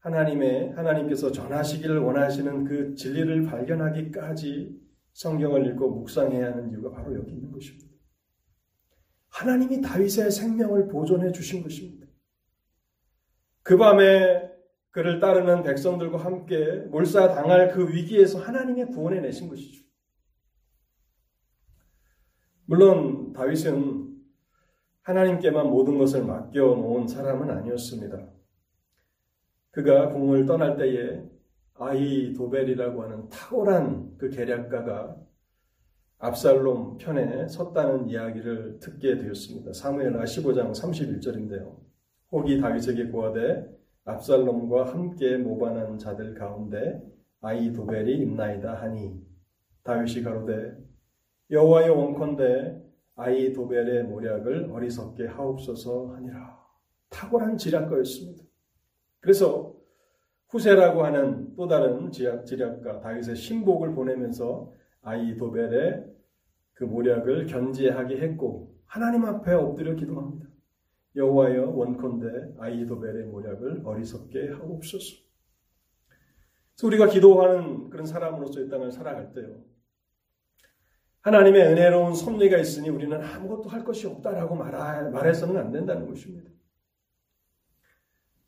[0.01, 4.81] 하나님의 하나님께서 전하시기를 원하시는 그 진리를 발견하기까지
[5.12, 7.92] 성경을 읽고 묵상해야 하는 이유가 바로 여기 있는 것입니다.
[9.29, 12.02] 하나님이 다윗의 생명을 보존해 주신 것입니다.
[13.62, 14.51] 그 밤에
[14.90, 19.83] 그를 따르는 백성들과 함께 몰사당할 그 위기에서 하나님의 구원해 내신 것이죠.
[22.66, 24.12] 물론 다윗은
[25.03, 28.29] 하나님께만 모든 것을 맡겨 놓은 사람은 아니었습니다.
[29.70, 31.22] 그가 궁을 떠날 때에
[31.75, 35.16] 아이 도벨이라고 하는 탁월한 그 계략가가
[36.18, 39.72] 압살롬 편에 섰다는 이야기를 듣게 되었습니다.
[39.72, 41.91] 사무엘하 15장 31절인데요.
[42.33, 43.71] 혹이 다윗에게 고하되
[44.05, 47.01] 압살롬과 함께 모반한 자들 가운데
[47.40, 49.21] 아이 도벨이 있나이다 하니
[49.85, 50.77] 다윗이 가로되
[51.51, 52.83] 여호와의 원컨대
[53.14, 56.59] 아이 도벨의 모략을 어리석게 하옵소서 하니라.
[57.11, 58.42] 탁월한 지략가였습니다.
[59.21, 59.75] 그래서
[60.49, 66.07] 후세라고 하는 또 다른 지략, 지략가 다윗의 신복을 보내면서 아이 도벨의
[66.73, 70.52] 그 모략을 견제하게 했고 하나님 앞에 엎드려 기도합니다.
[71.14, 75.22] 여호와여 원컨대 아이도벨의 모략을 어리석게 하옵소서.
[76.85, 79.62] 우리가 기도하는 그런 사람으로서 이 땅을 살아갈 때요.
[81.20, 86.51] 하나님의 은혜로운 섭리가 있으니 우리는 아무것도 할 것이 없다라고 말해서는 안 된다는 것입니다.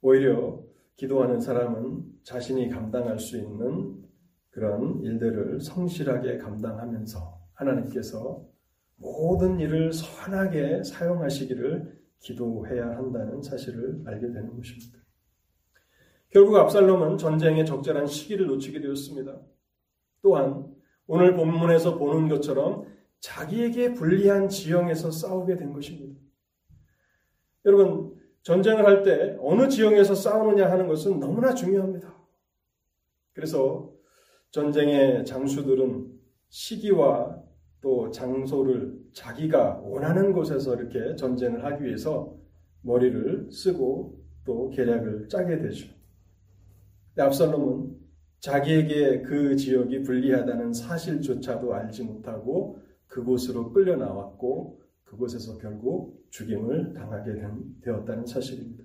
[0.00, 0.60] 오히려
[0.96, 4.02] 기도하는 사람은 자신이 감당할 수 있는
[4.50, 8.44] 그런 일들을 성실하게 감당하면서 하나님께서
[8.96, 14.98] 모든 일을 선하게 사용하시기를 기도해야 한다는 사실을 알게 되는 것입니다.
[16.30, 19.40] 결국 압살롬은 전쟁의 적절한 시기를 놓치게 되었습니다.
[20.22, 20.74] 또한
[21.06, 22.86] 오늘 본문에서 보는 것처럼
[23.20, 26.18] 자기에게 불리한 지형에서 싸우게 된 것입니다.
[27.66, 32.14] 여러분, 전쟁을 할 때 어느 지형에서 싸우느냐 하는 것은 너무나 중요합니다.
[33.34, 33.92] 그래서
[34.50, 37.43] 전쟁의 장수들은 시기와
[37.84, 42.34] 또 장소를 자기가 원하는 곳에서 이렇게 전쟁을 하기 위해서
[42.80, 45.92] 머리를 쓰고 또 계략을 짜게 되죠.
[47.18, 47.94] 압살롬은
[48.40, 57.34] 자기에게 그 지역이 불리하다는 사실조차도 알지 못하고 그곳으로 끌려 나왔고 그곳에서 결국 죽임을 당하게
[57.82, 58.82] 되었다는 사실입니다.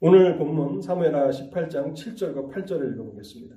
[0.00, 3.56] 오늘 본문 사무엘하 18장 7절과 8절을 읽어보겠습니다.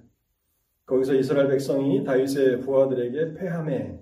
[0.86, 3.99] 거기서 이스라엘 백성이 다윗의 부하들에게 패함에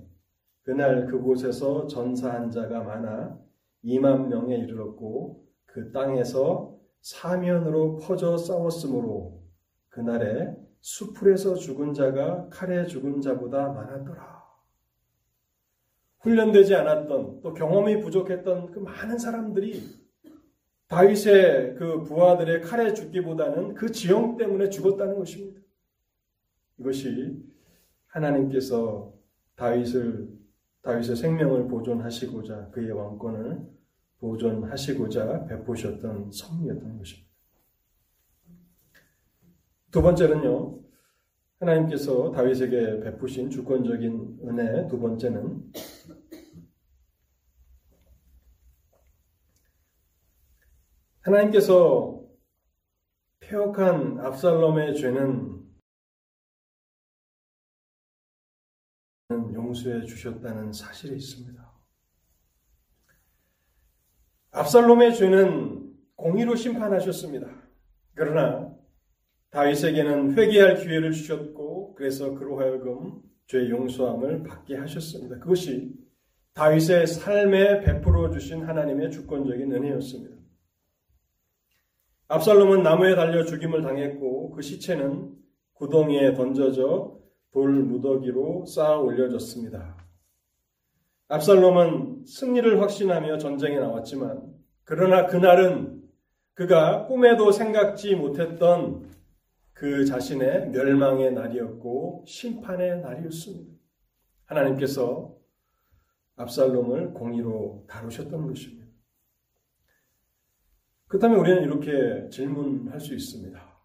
[0.68, 3.40] 그날 그곳에서 전사한 자가 많아
[3.86, 9.42] 2만 명에 이르렀고 그 땅에서 사면으로 퍼져 싸웠으므로
[9.88, 14.44] 그날에 수풀에서 죽은 자가 칼에 죽은 자보다 많았더라.
[16.20, 19.82] 훈련되지 않았던 또 경험이 부족했던 그 많은 사람들이
[20.90, 25.62] 다윗의 그 부하들의 칼에 죽기보다는 그 지형 때문에 죽었다는 것입니다.
[26.78, 27.42] 이것이
[28.08, 29.14] 하나님께서
[29.56, 30.37] 다윗을
[30.88, 33.62] 다윗의 생명을 보존하시고자 그의 왕권을
[34.20, 37.30] 보존하시고자 베푸셨던 섭리였던 것입니다.
[39.92, 40.80] 두 번째는요.
[41.60, 45.74] 하나님께서 다윗에게 베푸신 주권적인 은혜 두 번째는
[51.20, 52.24] 하나님께서
[53.42, 55.67] 폐역한 압살롬의 죄는
[59.30, 61.68] 용서해 주셨다는 사실이 있습니다.
[64.52, 67.48] 압살롬의 죄는 공의로 심판하셨습니다.
[68.16, 68.74] 그러나
[69.50, 75.40] 다윗에게는 회개할 기회를 주셨고 그래서 그로 하여금 죄 용서함을 받게 하셨습니다.
[75.40, 75.94] 그것이
[76.54, 80.36] 다윗의 삶에 베풀어 주신 하나님의 주권적인 은혜였습니다.
[82.30, 85.34] 압살롬은 나무에 달려 죽임을 당했고 그 시체는
[85.74, 87.17] 구덩이에 던져져
[87.52, 89.98] 돌 무더기로 쌓아 올려졌습니다.
[91.30, 96.02] 압살롬은 승리를 확신하며 전쟁에 나왔지만 그러나 그날은
[96.54, 99.10] 그가 꿈에도 생각지 못했던
[99.74, 103.78] 그 자신의 멸망의 날이었고 심판의 날이었습니다.
[104.46, 105.36] 하나님께서
[106.38, 108.88] 압살롬을 공의로 다루셨던 것입니다.
[111.08, 113.77] 그렇다면 우리는 이렇게 질문할 수 있습니다.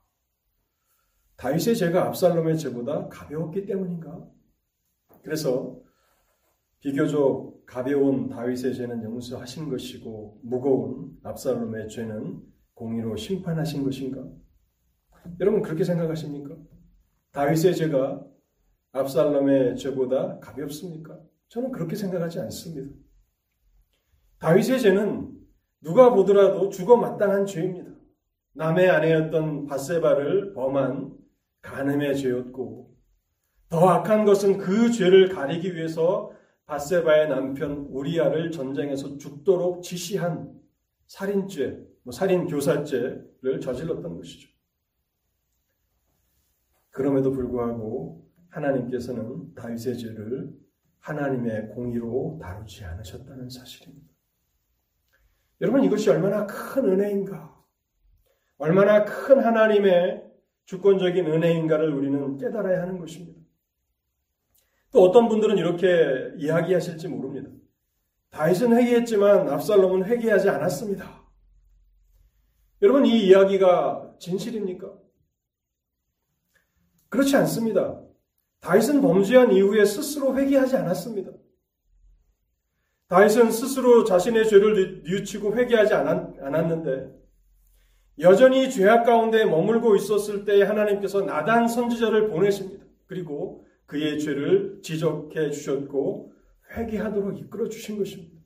[1.42, 4.24] 다윗의 죄가 압살롬의 죄보다 가벼웠기 때문인가?
[5.24, 5.76] 그래서
[6.78, 12.40] 비교적 가벼운 다윗의 죄는 용서하신 것이고 무거운 압살롬의 죄는
[12.74, 14.24] 공의로 심판하신 것인가?
[15.40, 16.56] 여러분 그렇게 생각하십니까?
[17.32, 18.24] 다윗의 죄가
[18.92, 21.18] 압살롬의 죄보다 가볍습니까?
[21.48, 22.94] 저는 그렇게 생각하지 않습니다.
[24.38, 25.40] 다윗의 죄는
[25.80, 27.90] 누가 보더라도 죽어 마땅한 죄입니다.
[28.52, 31.21] 남의 아내였던 바세바를 범한
[31.62, 32.94] 간음의 죄였고
[33.68, 36.30] 더 악한 것은 그 죄를 가리기 위해서
[36.66, 40.60] 바세바의 남편 우리아를 전쟁에서 죽도록 지시한
[41.06, 44.48] 살인죄, 뭐 살인 교사죄를 저질렀던 것이죠.
[46.90, 50.52] 그럼에도 불구하고 하나님께서는 다윗의 죄를
[51.00, 54.12] 하나님의 공의로 다루지 않으셨다는 사실입니다.
[55.60, 57.58] 여러분 이것이 얼마나 큰 은혜인가?
[58.58, 60.31] 얼마나 큰 하나님의
[60.64, 63.40] 주권적인 은혜인가를 우리는 깨달아야 하는 것입니다.
[64.92, 67.50] 또 어떤 분들은 이렇게 이야기하실지 모릅니다.
[68.30, 71.22] 다윗은 회개했지만 압살롬은 회개하지 않았습니다.
[72.82, 74.92] 여러분 이 이야기가 진실입니까?
[77.08, 78.02] 그렇지 않습니다.
[78.60, 81.30] 다윗은 범죄한 이후에 스스로 회개하지 않았습니다.
[83.08, 87.21] 다윗은 스스로 자신의 죄를 뉘우치고 회개하지 않았는데
[88.18, 92.84] 여전히 죄악 가운데 머물고 있었을 때 하나님께서 나단 선지자를 보내십니다.
[93.06, 96.32] 그리고 그의 죄를 지적해 주셨고
[96.76, 98.42] 회개하도록 이끌어 주신 것입니다.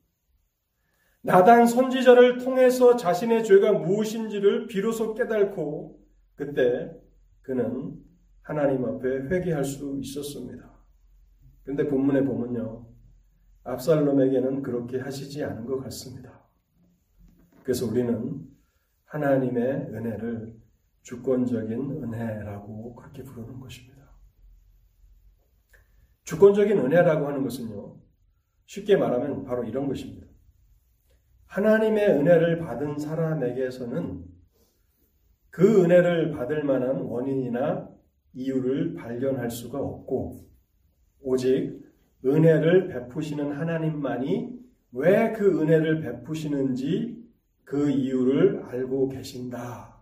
[1.22, 6.00] 나단 선지자를 통해서 자신의 죄가 무엇인지를 비로소 깨닫고
[6.36, 6.92] 그때
[7.42, 7.96] 그는
[8.42, 10.72] 하나님 앞에 회개할 수 있었습니다.
[11.64, 12.86] 근데 본문에 보면요.
[13.64, 16.48] 압살롬에게는 그렇게 하시지 않은 것 같습니다.
[17.64, 18.46] 그래서 우리는
[19.06, 20.54] 하나님의 은혜를
[21.02, 23.96] 주권적인 은혜라고 그렇게 부르는 것입니다.
[26.24, 27.96] 주권적인 은혜라고 하는 것은요,
[28.66, 30.26] 쉽게 말하면 바로 이런 것입니다.
[31.46, 34.24] 하나님의 은혜를 받은 사람에게서는
[35.50, 37.88] 그 은혜를 받을 만한 원인이나
[38.34, 40.50] 이유를 발견할 수가 없고
[41.22, 41.80] 오직
[42.24, 44.56] 은혜를 베푸시는 하나님만이
[44.92, 47.25] 왜 그 은혜를 베푸시는지
[47.66, 49.98] 그 이유를 알고 계신다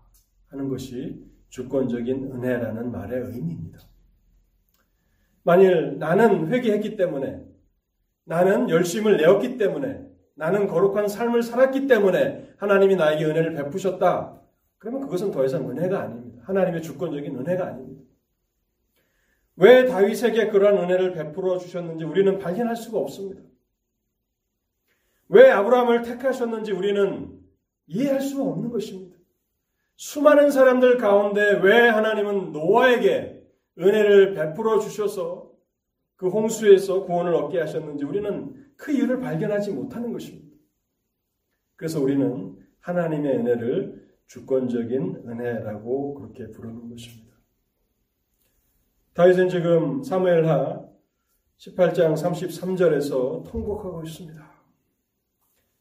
[0.49, 3.79] 하는 것이 주권적인 은혜라는 말의 의미입니다.
[5.43, 7.43] 만일 나는 회개했기 때문에
[8.25, 14.41] 나는 열심을 내었기 때문에 나는 거룩한 삶을 살았기 때문에 하나님이 나에게 은혜를 베푸셨다.
[14.77, 16.43] 그러면 그것은 더 이상 은혜가 아닙니다.
[16.47, 18.05] 하나님의 주권적인 은혜가 아닙니다.
[19.57, 23.41] 왜 다윗에게 그러한 은혜를 베풀어 주셨는지 우리는 발견할 수가 없습니다.
[25.29, 27.44] 왜 아브라함을 택하셨는지 우리는
[27.87, 29.17] 이해할 수가 없는 것입니다.
[29.97, 33.43] 수많은 사람들 가운데 왜 하나님은 노아에게
[33.79, 35.53] 은혜를 베풀어 주셔서
[36.17, 40.57] 그 홍수에서 구원을 얻게 하셨는지 우리는 그 이유를 발견하지 못하는 것입니다.
[41.77, 47.35] 그래서 우리는 하나님의 은혜를 주권적인 은혜라고 그렇게 부르는 것입니다.
[49.15, 50.89] 다윗은 지금 사무엘하
[51.59, 54.55] 18장 33절에서 통곡하고 있습니다.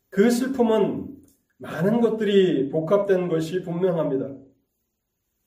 [0.09, 1.22] 그 슬픔은
[1.63, 4.35] 많은 것들이 복합된 것이 분명합니다.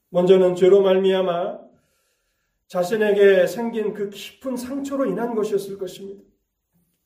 [0.09, 1.59] 먼저는 죄로 말미암아
[2.69, 6.23] 자신에게 생긴 그 깊은 상처로 인한 것이었을 것입니다.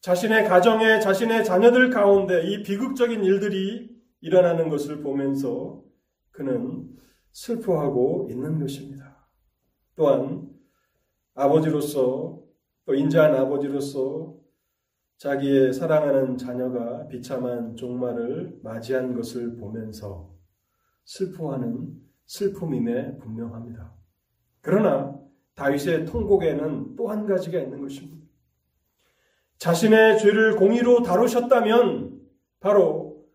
[0.00, 3.90] 자신의 가정에 자신의 자녀들 가운데 이 비극적인 일들이
[4.20, 5.82] 일어나는 것을 보면서
[6.30, 6.88] 그는
[7.32, 9.26] 슬퍼하고 있는 것입니다.
[9.96, 10.48] 또한
[11.34, 12.40] 아버지로서
[12.86, 14.39] 또 인자한 아버지로서
[15.20, 20.30] 자기의 사랑하는 자녀가 비참한 종말을 맞이한 것을 보면서
[21.04, 21.92] 슬퍼하는
[22.24, 23.92] 슬픔임에 분명합니다.
[24.62, 25.14] 그러나
[25.56, 28.26] 다윗의 통곡에는 또 한 가지가 있는 것입니다.
[29.58, 32.18] 자신의 죄를 공의로 다루셨다면
[32.58, 33.26] 바로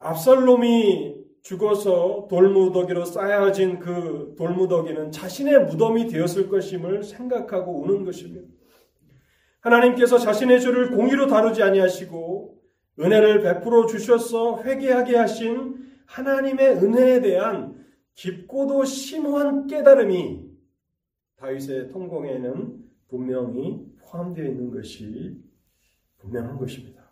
[0.00, 8.61] 압살롬이 죽어서 돌무더기로 쌓여진 그 돌무더기는 자신의 무덤이 되었을 것임을 생각하고 우는 것입니다.
[9.62, 12.60] 하나님께서 자신의 죄를 공의로 다루지 아니하시고
[12.98, 17.82] 은혜를 베풀어 주셔서 회개하게 하신 하나님의 은혜에 대한
[18.14, 20.50] 깊고도 심오한 깨달음이
[21.36, 25.40] 다윗의 통공에는 분명히 포함되어 있는 것이
[26.18, 27.10] 분명한 것입니다.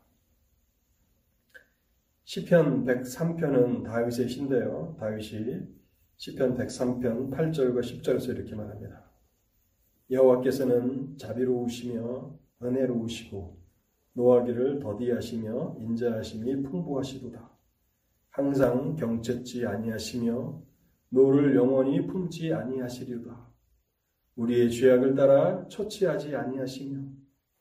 [2.24, 4.96] 시편 103편은 다윗의 시인데요.
[5.00, 5.62] 다윗이
[6.16, 9.09] 시편 103편 8절과 10절에서 이렇게 말합니다.
[10.10, 13.60] 여호와께서는 자비로우시며 은혜로우시고
[14.14, 17.50] 노하기를 더디하시며 인자하심이 풍부하시도다.
[18.30, 20.62] 항상 경책하지 아니하시며
[21.10, 23.48] 노를 영원히 품지 아니하시리로다.
[24.36, 27.02] 우리의 죄악을 따라 처벌하지 아니하시며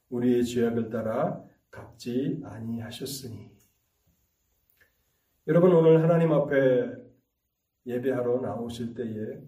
[0.09, 3.49] 우리의 죄악을 따라 갚지 아니하셨으니.
[5.47, 6.95] 여러분 오늘 하나님 앞에
[7.85, 9.41] 예배하러 나오실 때에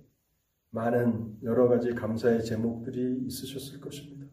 [0.71, 4.25] 많은 여러 가지 감사의 제목들이 있으셨을 것입니다.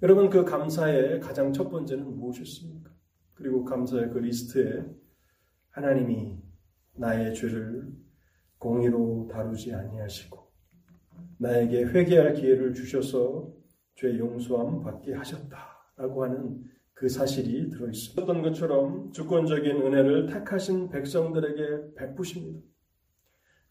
[0.00, 2.90] 여러분 그 감사의 가장 첫 번째는 무엇이었습니까?
[3.34, 4.84] 그리고 감사의 그 리스트에
[5.70, 6.38] 하나님이
[6.94, 7.92] 나의 죄를
[8.58, 10.40] 공의로 다루지 아니하시고
[11.38, 13.52] 나에게 회개할 기회를 주셔서
[13.96, 18.22] 죄 용서함 받게 하셨다라고 하는 그 사실이 들어 있습니다.
[18.22, 22.60] 어떤 것처럼 주권적인 은혜를 택하신 백성들에게 베푸십니다.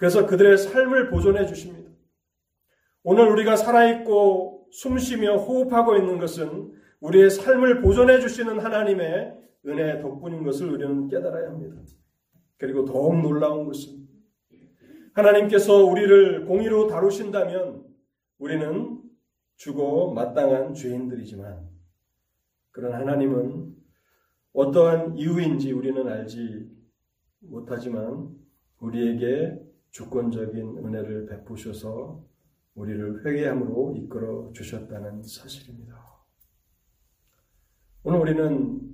[0.01, 1.91] 그래서 그들의 삶을 보존해 주십니다.
[3.03, 9.37] 오늘 우리가 살아있고 숨쉬며 호흡하고 있는 것은 우리의 삶을 보존해 주시는 하나님의
[9.67, 11.79] 은혜 덕분인 것을 우리는 깨달아야 합니다.
[12.57, 14.07] 그리고 더욱 놀라운 것은
[15.13, 17.83] 하나님께서 우리를 공의로 다루신다면
[18.39, 18.99] 우리는
[19.55, 21.69] 죽어 마땅한 죄인들이지만
[22.71, 23.75] 그런 하나님은
[24.53, 26.71] 어떠한 이유인지 우리는 알지
[27.41, 28.29] 못하지만
[28.79, 32.25] 우리에게 주권적인 은혜를 베푸셔서
[32.75, 36.01] 우리를 회개함으로 이끌어 주셨다는 사실입니다.
[38.03, 38.91] 오늘 우리는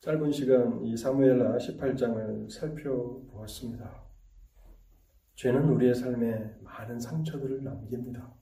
[0.00, 4.02] 짧은 시간 이 사무엘라 18장을 살펴보았습니다.
[5.34, 8.34] 죄는 우리의 삶에 많은 상처들을 남깁니다.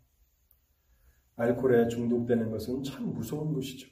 [1.34, 3.88] 알코올에 중독되는 것은 참 무서운 것이죠.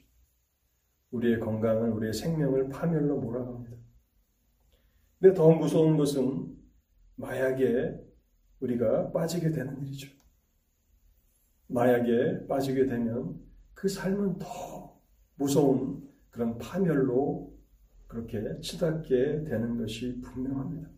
[1.11, 3.77] 우리의 건강을, 우리의 생명을 파멸로 몰아갑니다.
[5.19, 6.56] 근데 더 무서운 것은
[7.17, 7.99] 마약에
[8.59, 10.09] 우리가 빠지게 되는 일이죠.
[11.67, 13.39] 마약에 빠지게 되면
[13.73, 14.99] 그 삶은 더
[15.35, 17.53] 무서운 그런 파멸로
[18.07, 20.89] 그렇게 치닫게 되는 것이 분명합니다.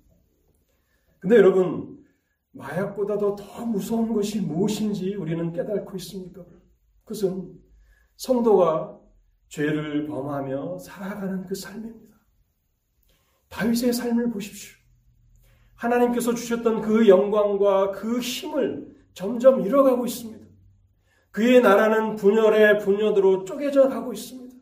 [1.20, 2.05] 근데 여러분,
[2.51, 6.45] 마약보다도 더 무서운 것이 무엇인지 우리는 깨닫고 있습니까?
[7.03, 7.59] 그것은
[8.15, 8.99] 성도가
[9.47, 12.15] 죄를 범하며 살아가는 그 삶입니다.
[13.49, 14.78] 다윗의 삶을 보십시오.
[15.80, 20.45] 하나님께서 주셨던 그 영광과 그 힘을 점점 잃어가고 있습니다.
[21.32, 24.57] 그의 나라는 분열의 분열으로 쪼개져 가고 있습니다.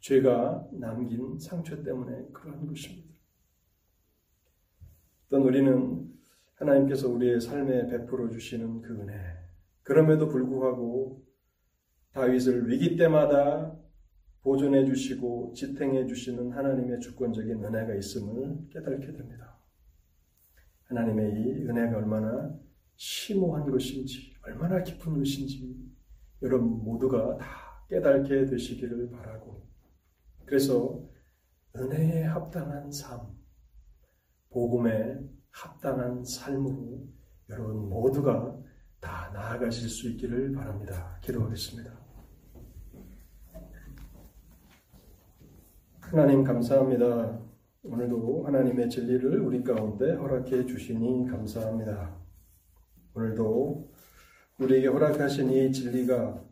[0.00, 3.10] 죄가 남긴 상처 때문에 그러한 것입니다.
[5.28, 6.10] 또 우리는
[6.54, 9.14] 하나님께서 우리의 삶에 베풀어 주시는 그 은혜,
[9.82, 11.22] 그럼에도 불구하고
[12.12, 13.76] 다윗을 위기 때마다
[14.42, 19.58] 보존해 주시고 지탱해 주시는 하나님의 주권적인 은혜가 있음을 깨닫게 됩니다.
[20.84, 22.58] 하나님의 이 은혜가 얼마나
[22.96, 25.76] 심오한 것인지, 얼마나 깊은 것인지
[26.42, 29.66] 여러분 모두가 다 깨닫게 되시기를 바라고
[30.46, 31.00] 그래서
[31.76, 33.20] 은혜에 합당한 삶,
[34.50, 35.18] 복음에
[35.50, 37.06] 합당한 삶으로
[37.48, 38.58] 여러분 모두가
[39.00, 41.18] 다 나아가실 수 있기를 바랍니다.
[41.22, 42.09] 기도하겠습니다.
[46.10, 47.40] 하나님 감사합니다.
[47.84, 52.16] 오늘도 하나님의 진리를 우리 가운데 허락해 주시니 감사합니다.
[53.14, 53.92] 오늘도
[54.58, 56.42] 우리에게 허락하신 이 진리가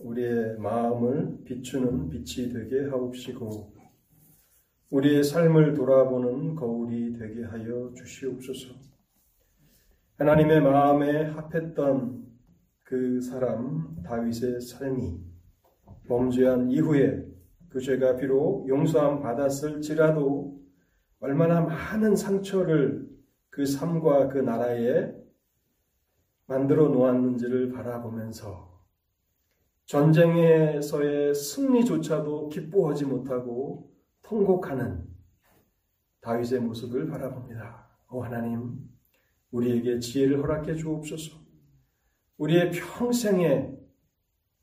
[0.00, 3.72] 우리의 마음을 비추는 빛이 되게 하옵시고
[4.90, 8.74] 우리의 삶을 돌아보는 거울이 되게 하여 주시옵소서.
[10.16, 12.26] 하나님의 마음에 합했던
[12.82, 15.20] 그 사람 다윗의 삶이
[16.08, 17.33] 범죄한 이후에
[17.74, 20.62] 그 죄가 비록 용서함 받았을지라도
[21.18, 23.04] 얼마나 많은 상처를
[23.50, 25.12] 그 삶과 그 나라에
[26.46, 28.80] 만들어 놓았는지를 바라보면서
[29.86, 33.90] 전쟁에서의 승리조차도 기뻐하지 못하고
[34.22, 35.08] 통곡하는
[36.20, 37.88] 다윗의 모습을 바라봅니다.
[38.08, 38.88] 오 하나님,
[39.50, 41.36] 우리에게 지혜를 허락해 주옵소서.
[42.38, 43.73] 우리의 평생에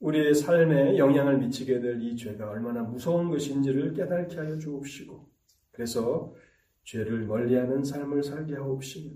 [0.01, 5.29] 우리의 삶에 영향을 미치게 될 이 죄가 얼마나 무서운 것인지를 깨닫게 하여 주옵시고,
[5.71, 6.33] 그래서
[6.83, 9.11] 죄를 멀리하는 삶을 살게 하옵시며,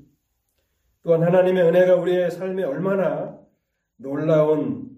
[1.01, 3.39] 또한 하나님의 은혜가 우리의 삶에 얼마나
[3.97, 4.91] 놀라운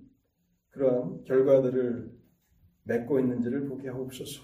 [0.70, 2.12] 그러한 결과들을
[2.84, 4.44] 맺고 있는지를 보게 하옵소서.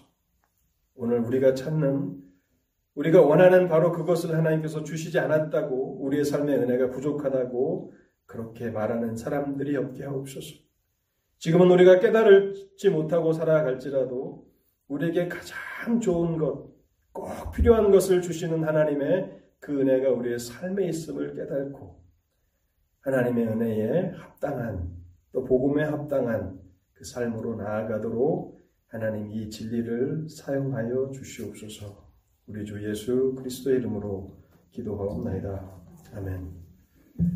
[0.95, 2.21] 오늘 우리가 찾는
[2.95, 7.93] 우리가 원하는 바로 그것을 하나님께서 주시지 않았다고 우리의 삶의 은혜가 부족하다고
[8.25, 10.63] 그렇게 말하는 사람들이 없게 하옵소서.
[11.43, 14.47] 지금은 우리가 깨달지 못하고 살아갈지라도
[14.87, 16.71] 우리에게 가장 좋은 것,
[17.11, 22.01] 꼭 필요한 것을 주시는 하나님의 그 은혜가 우리의 삶에 있음을 깨닫고
[23.01, 24.95] 하나님의 은혜에 합당한
[25.33, 26.61] 또 복음에 합당한
[26.93, 32.09] 그 삶으로 나아가도록 하나님 이 진리를 사용하여 주시옵소서.
[32.47, 34.41] 우리 주 예수 그리스도의 이름으로
[34.71, 35.83] 기도하옵나이다.
[36.13, 36.62] 아멘.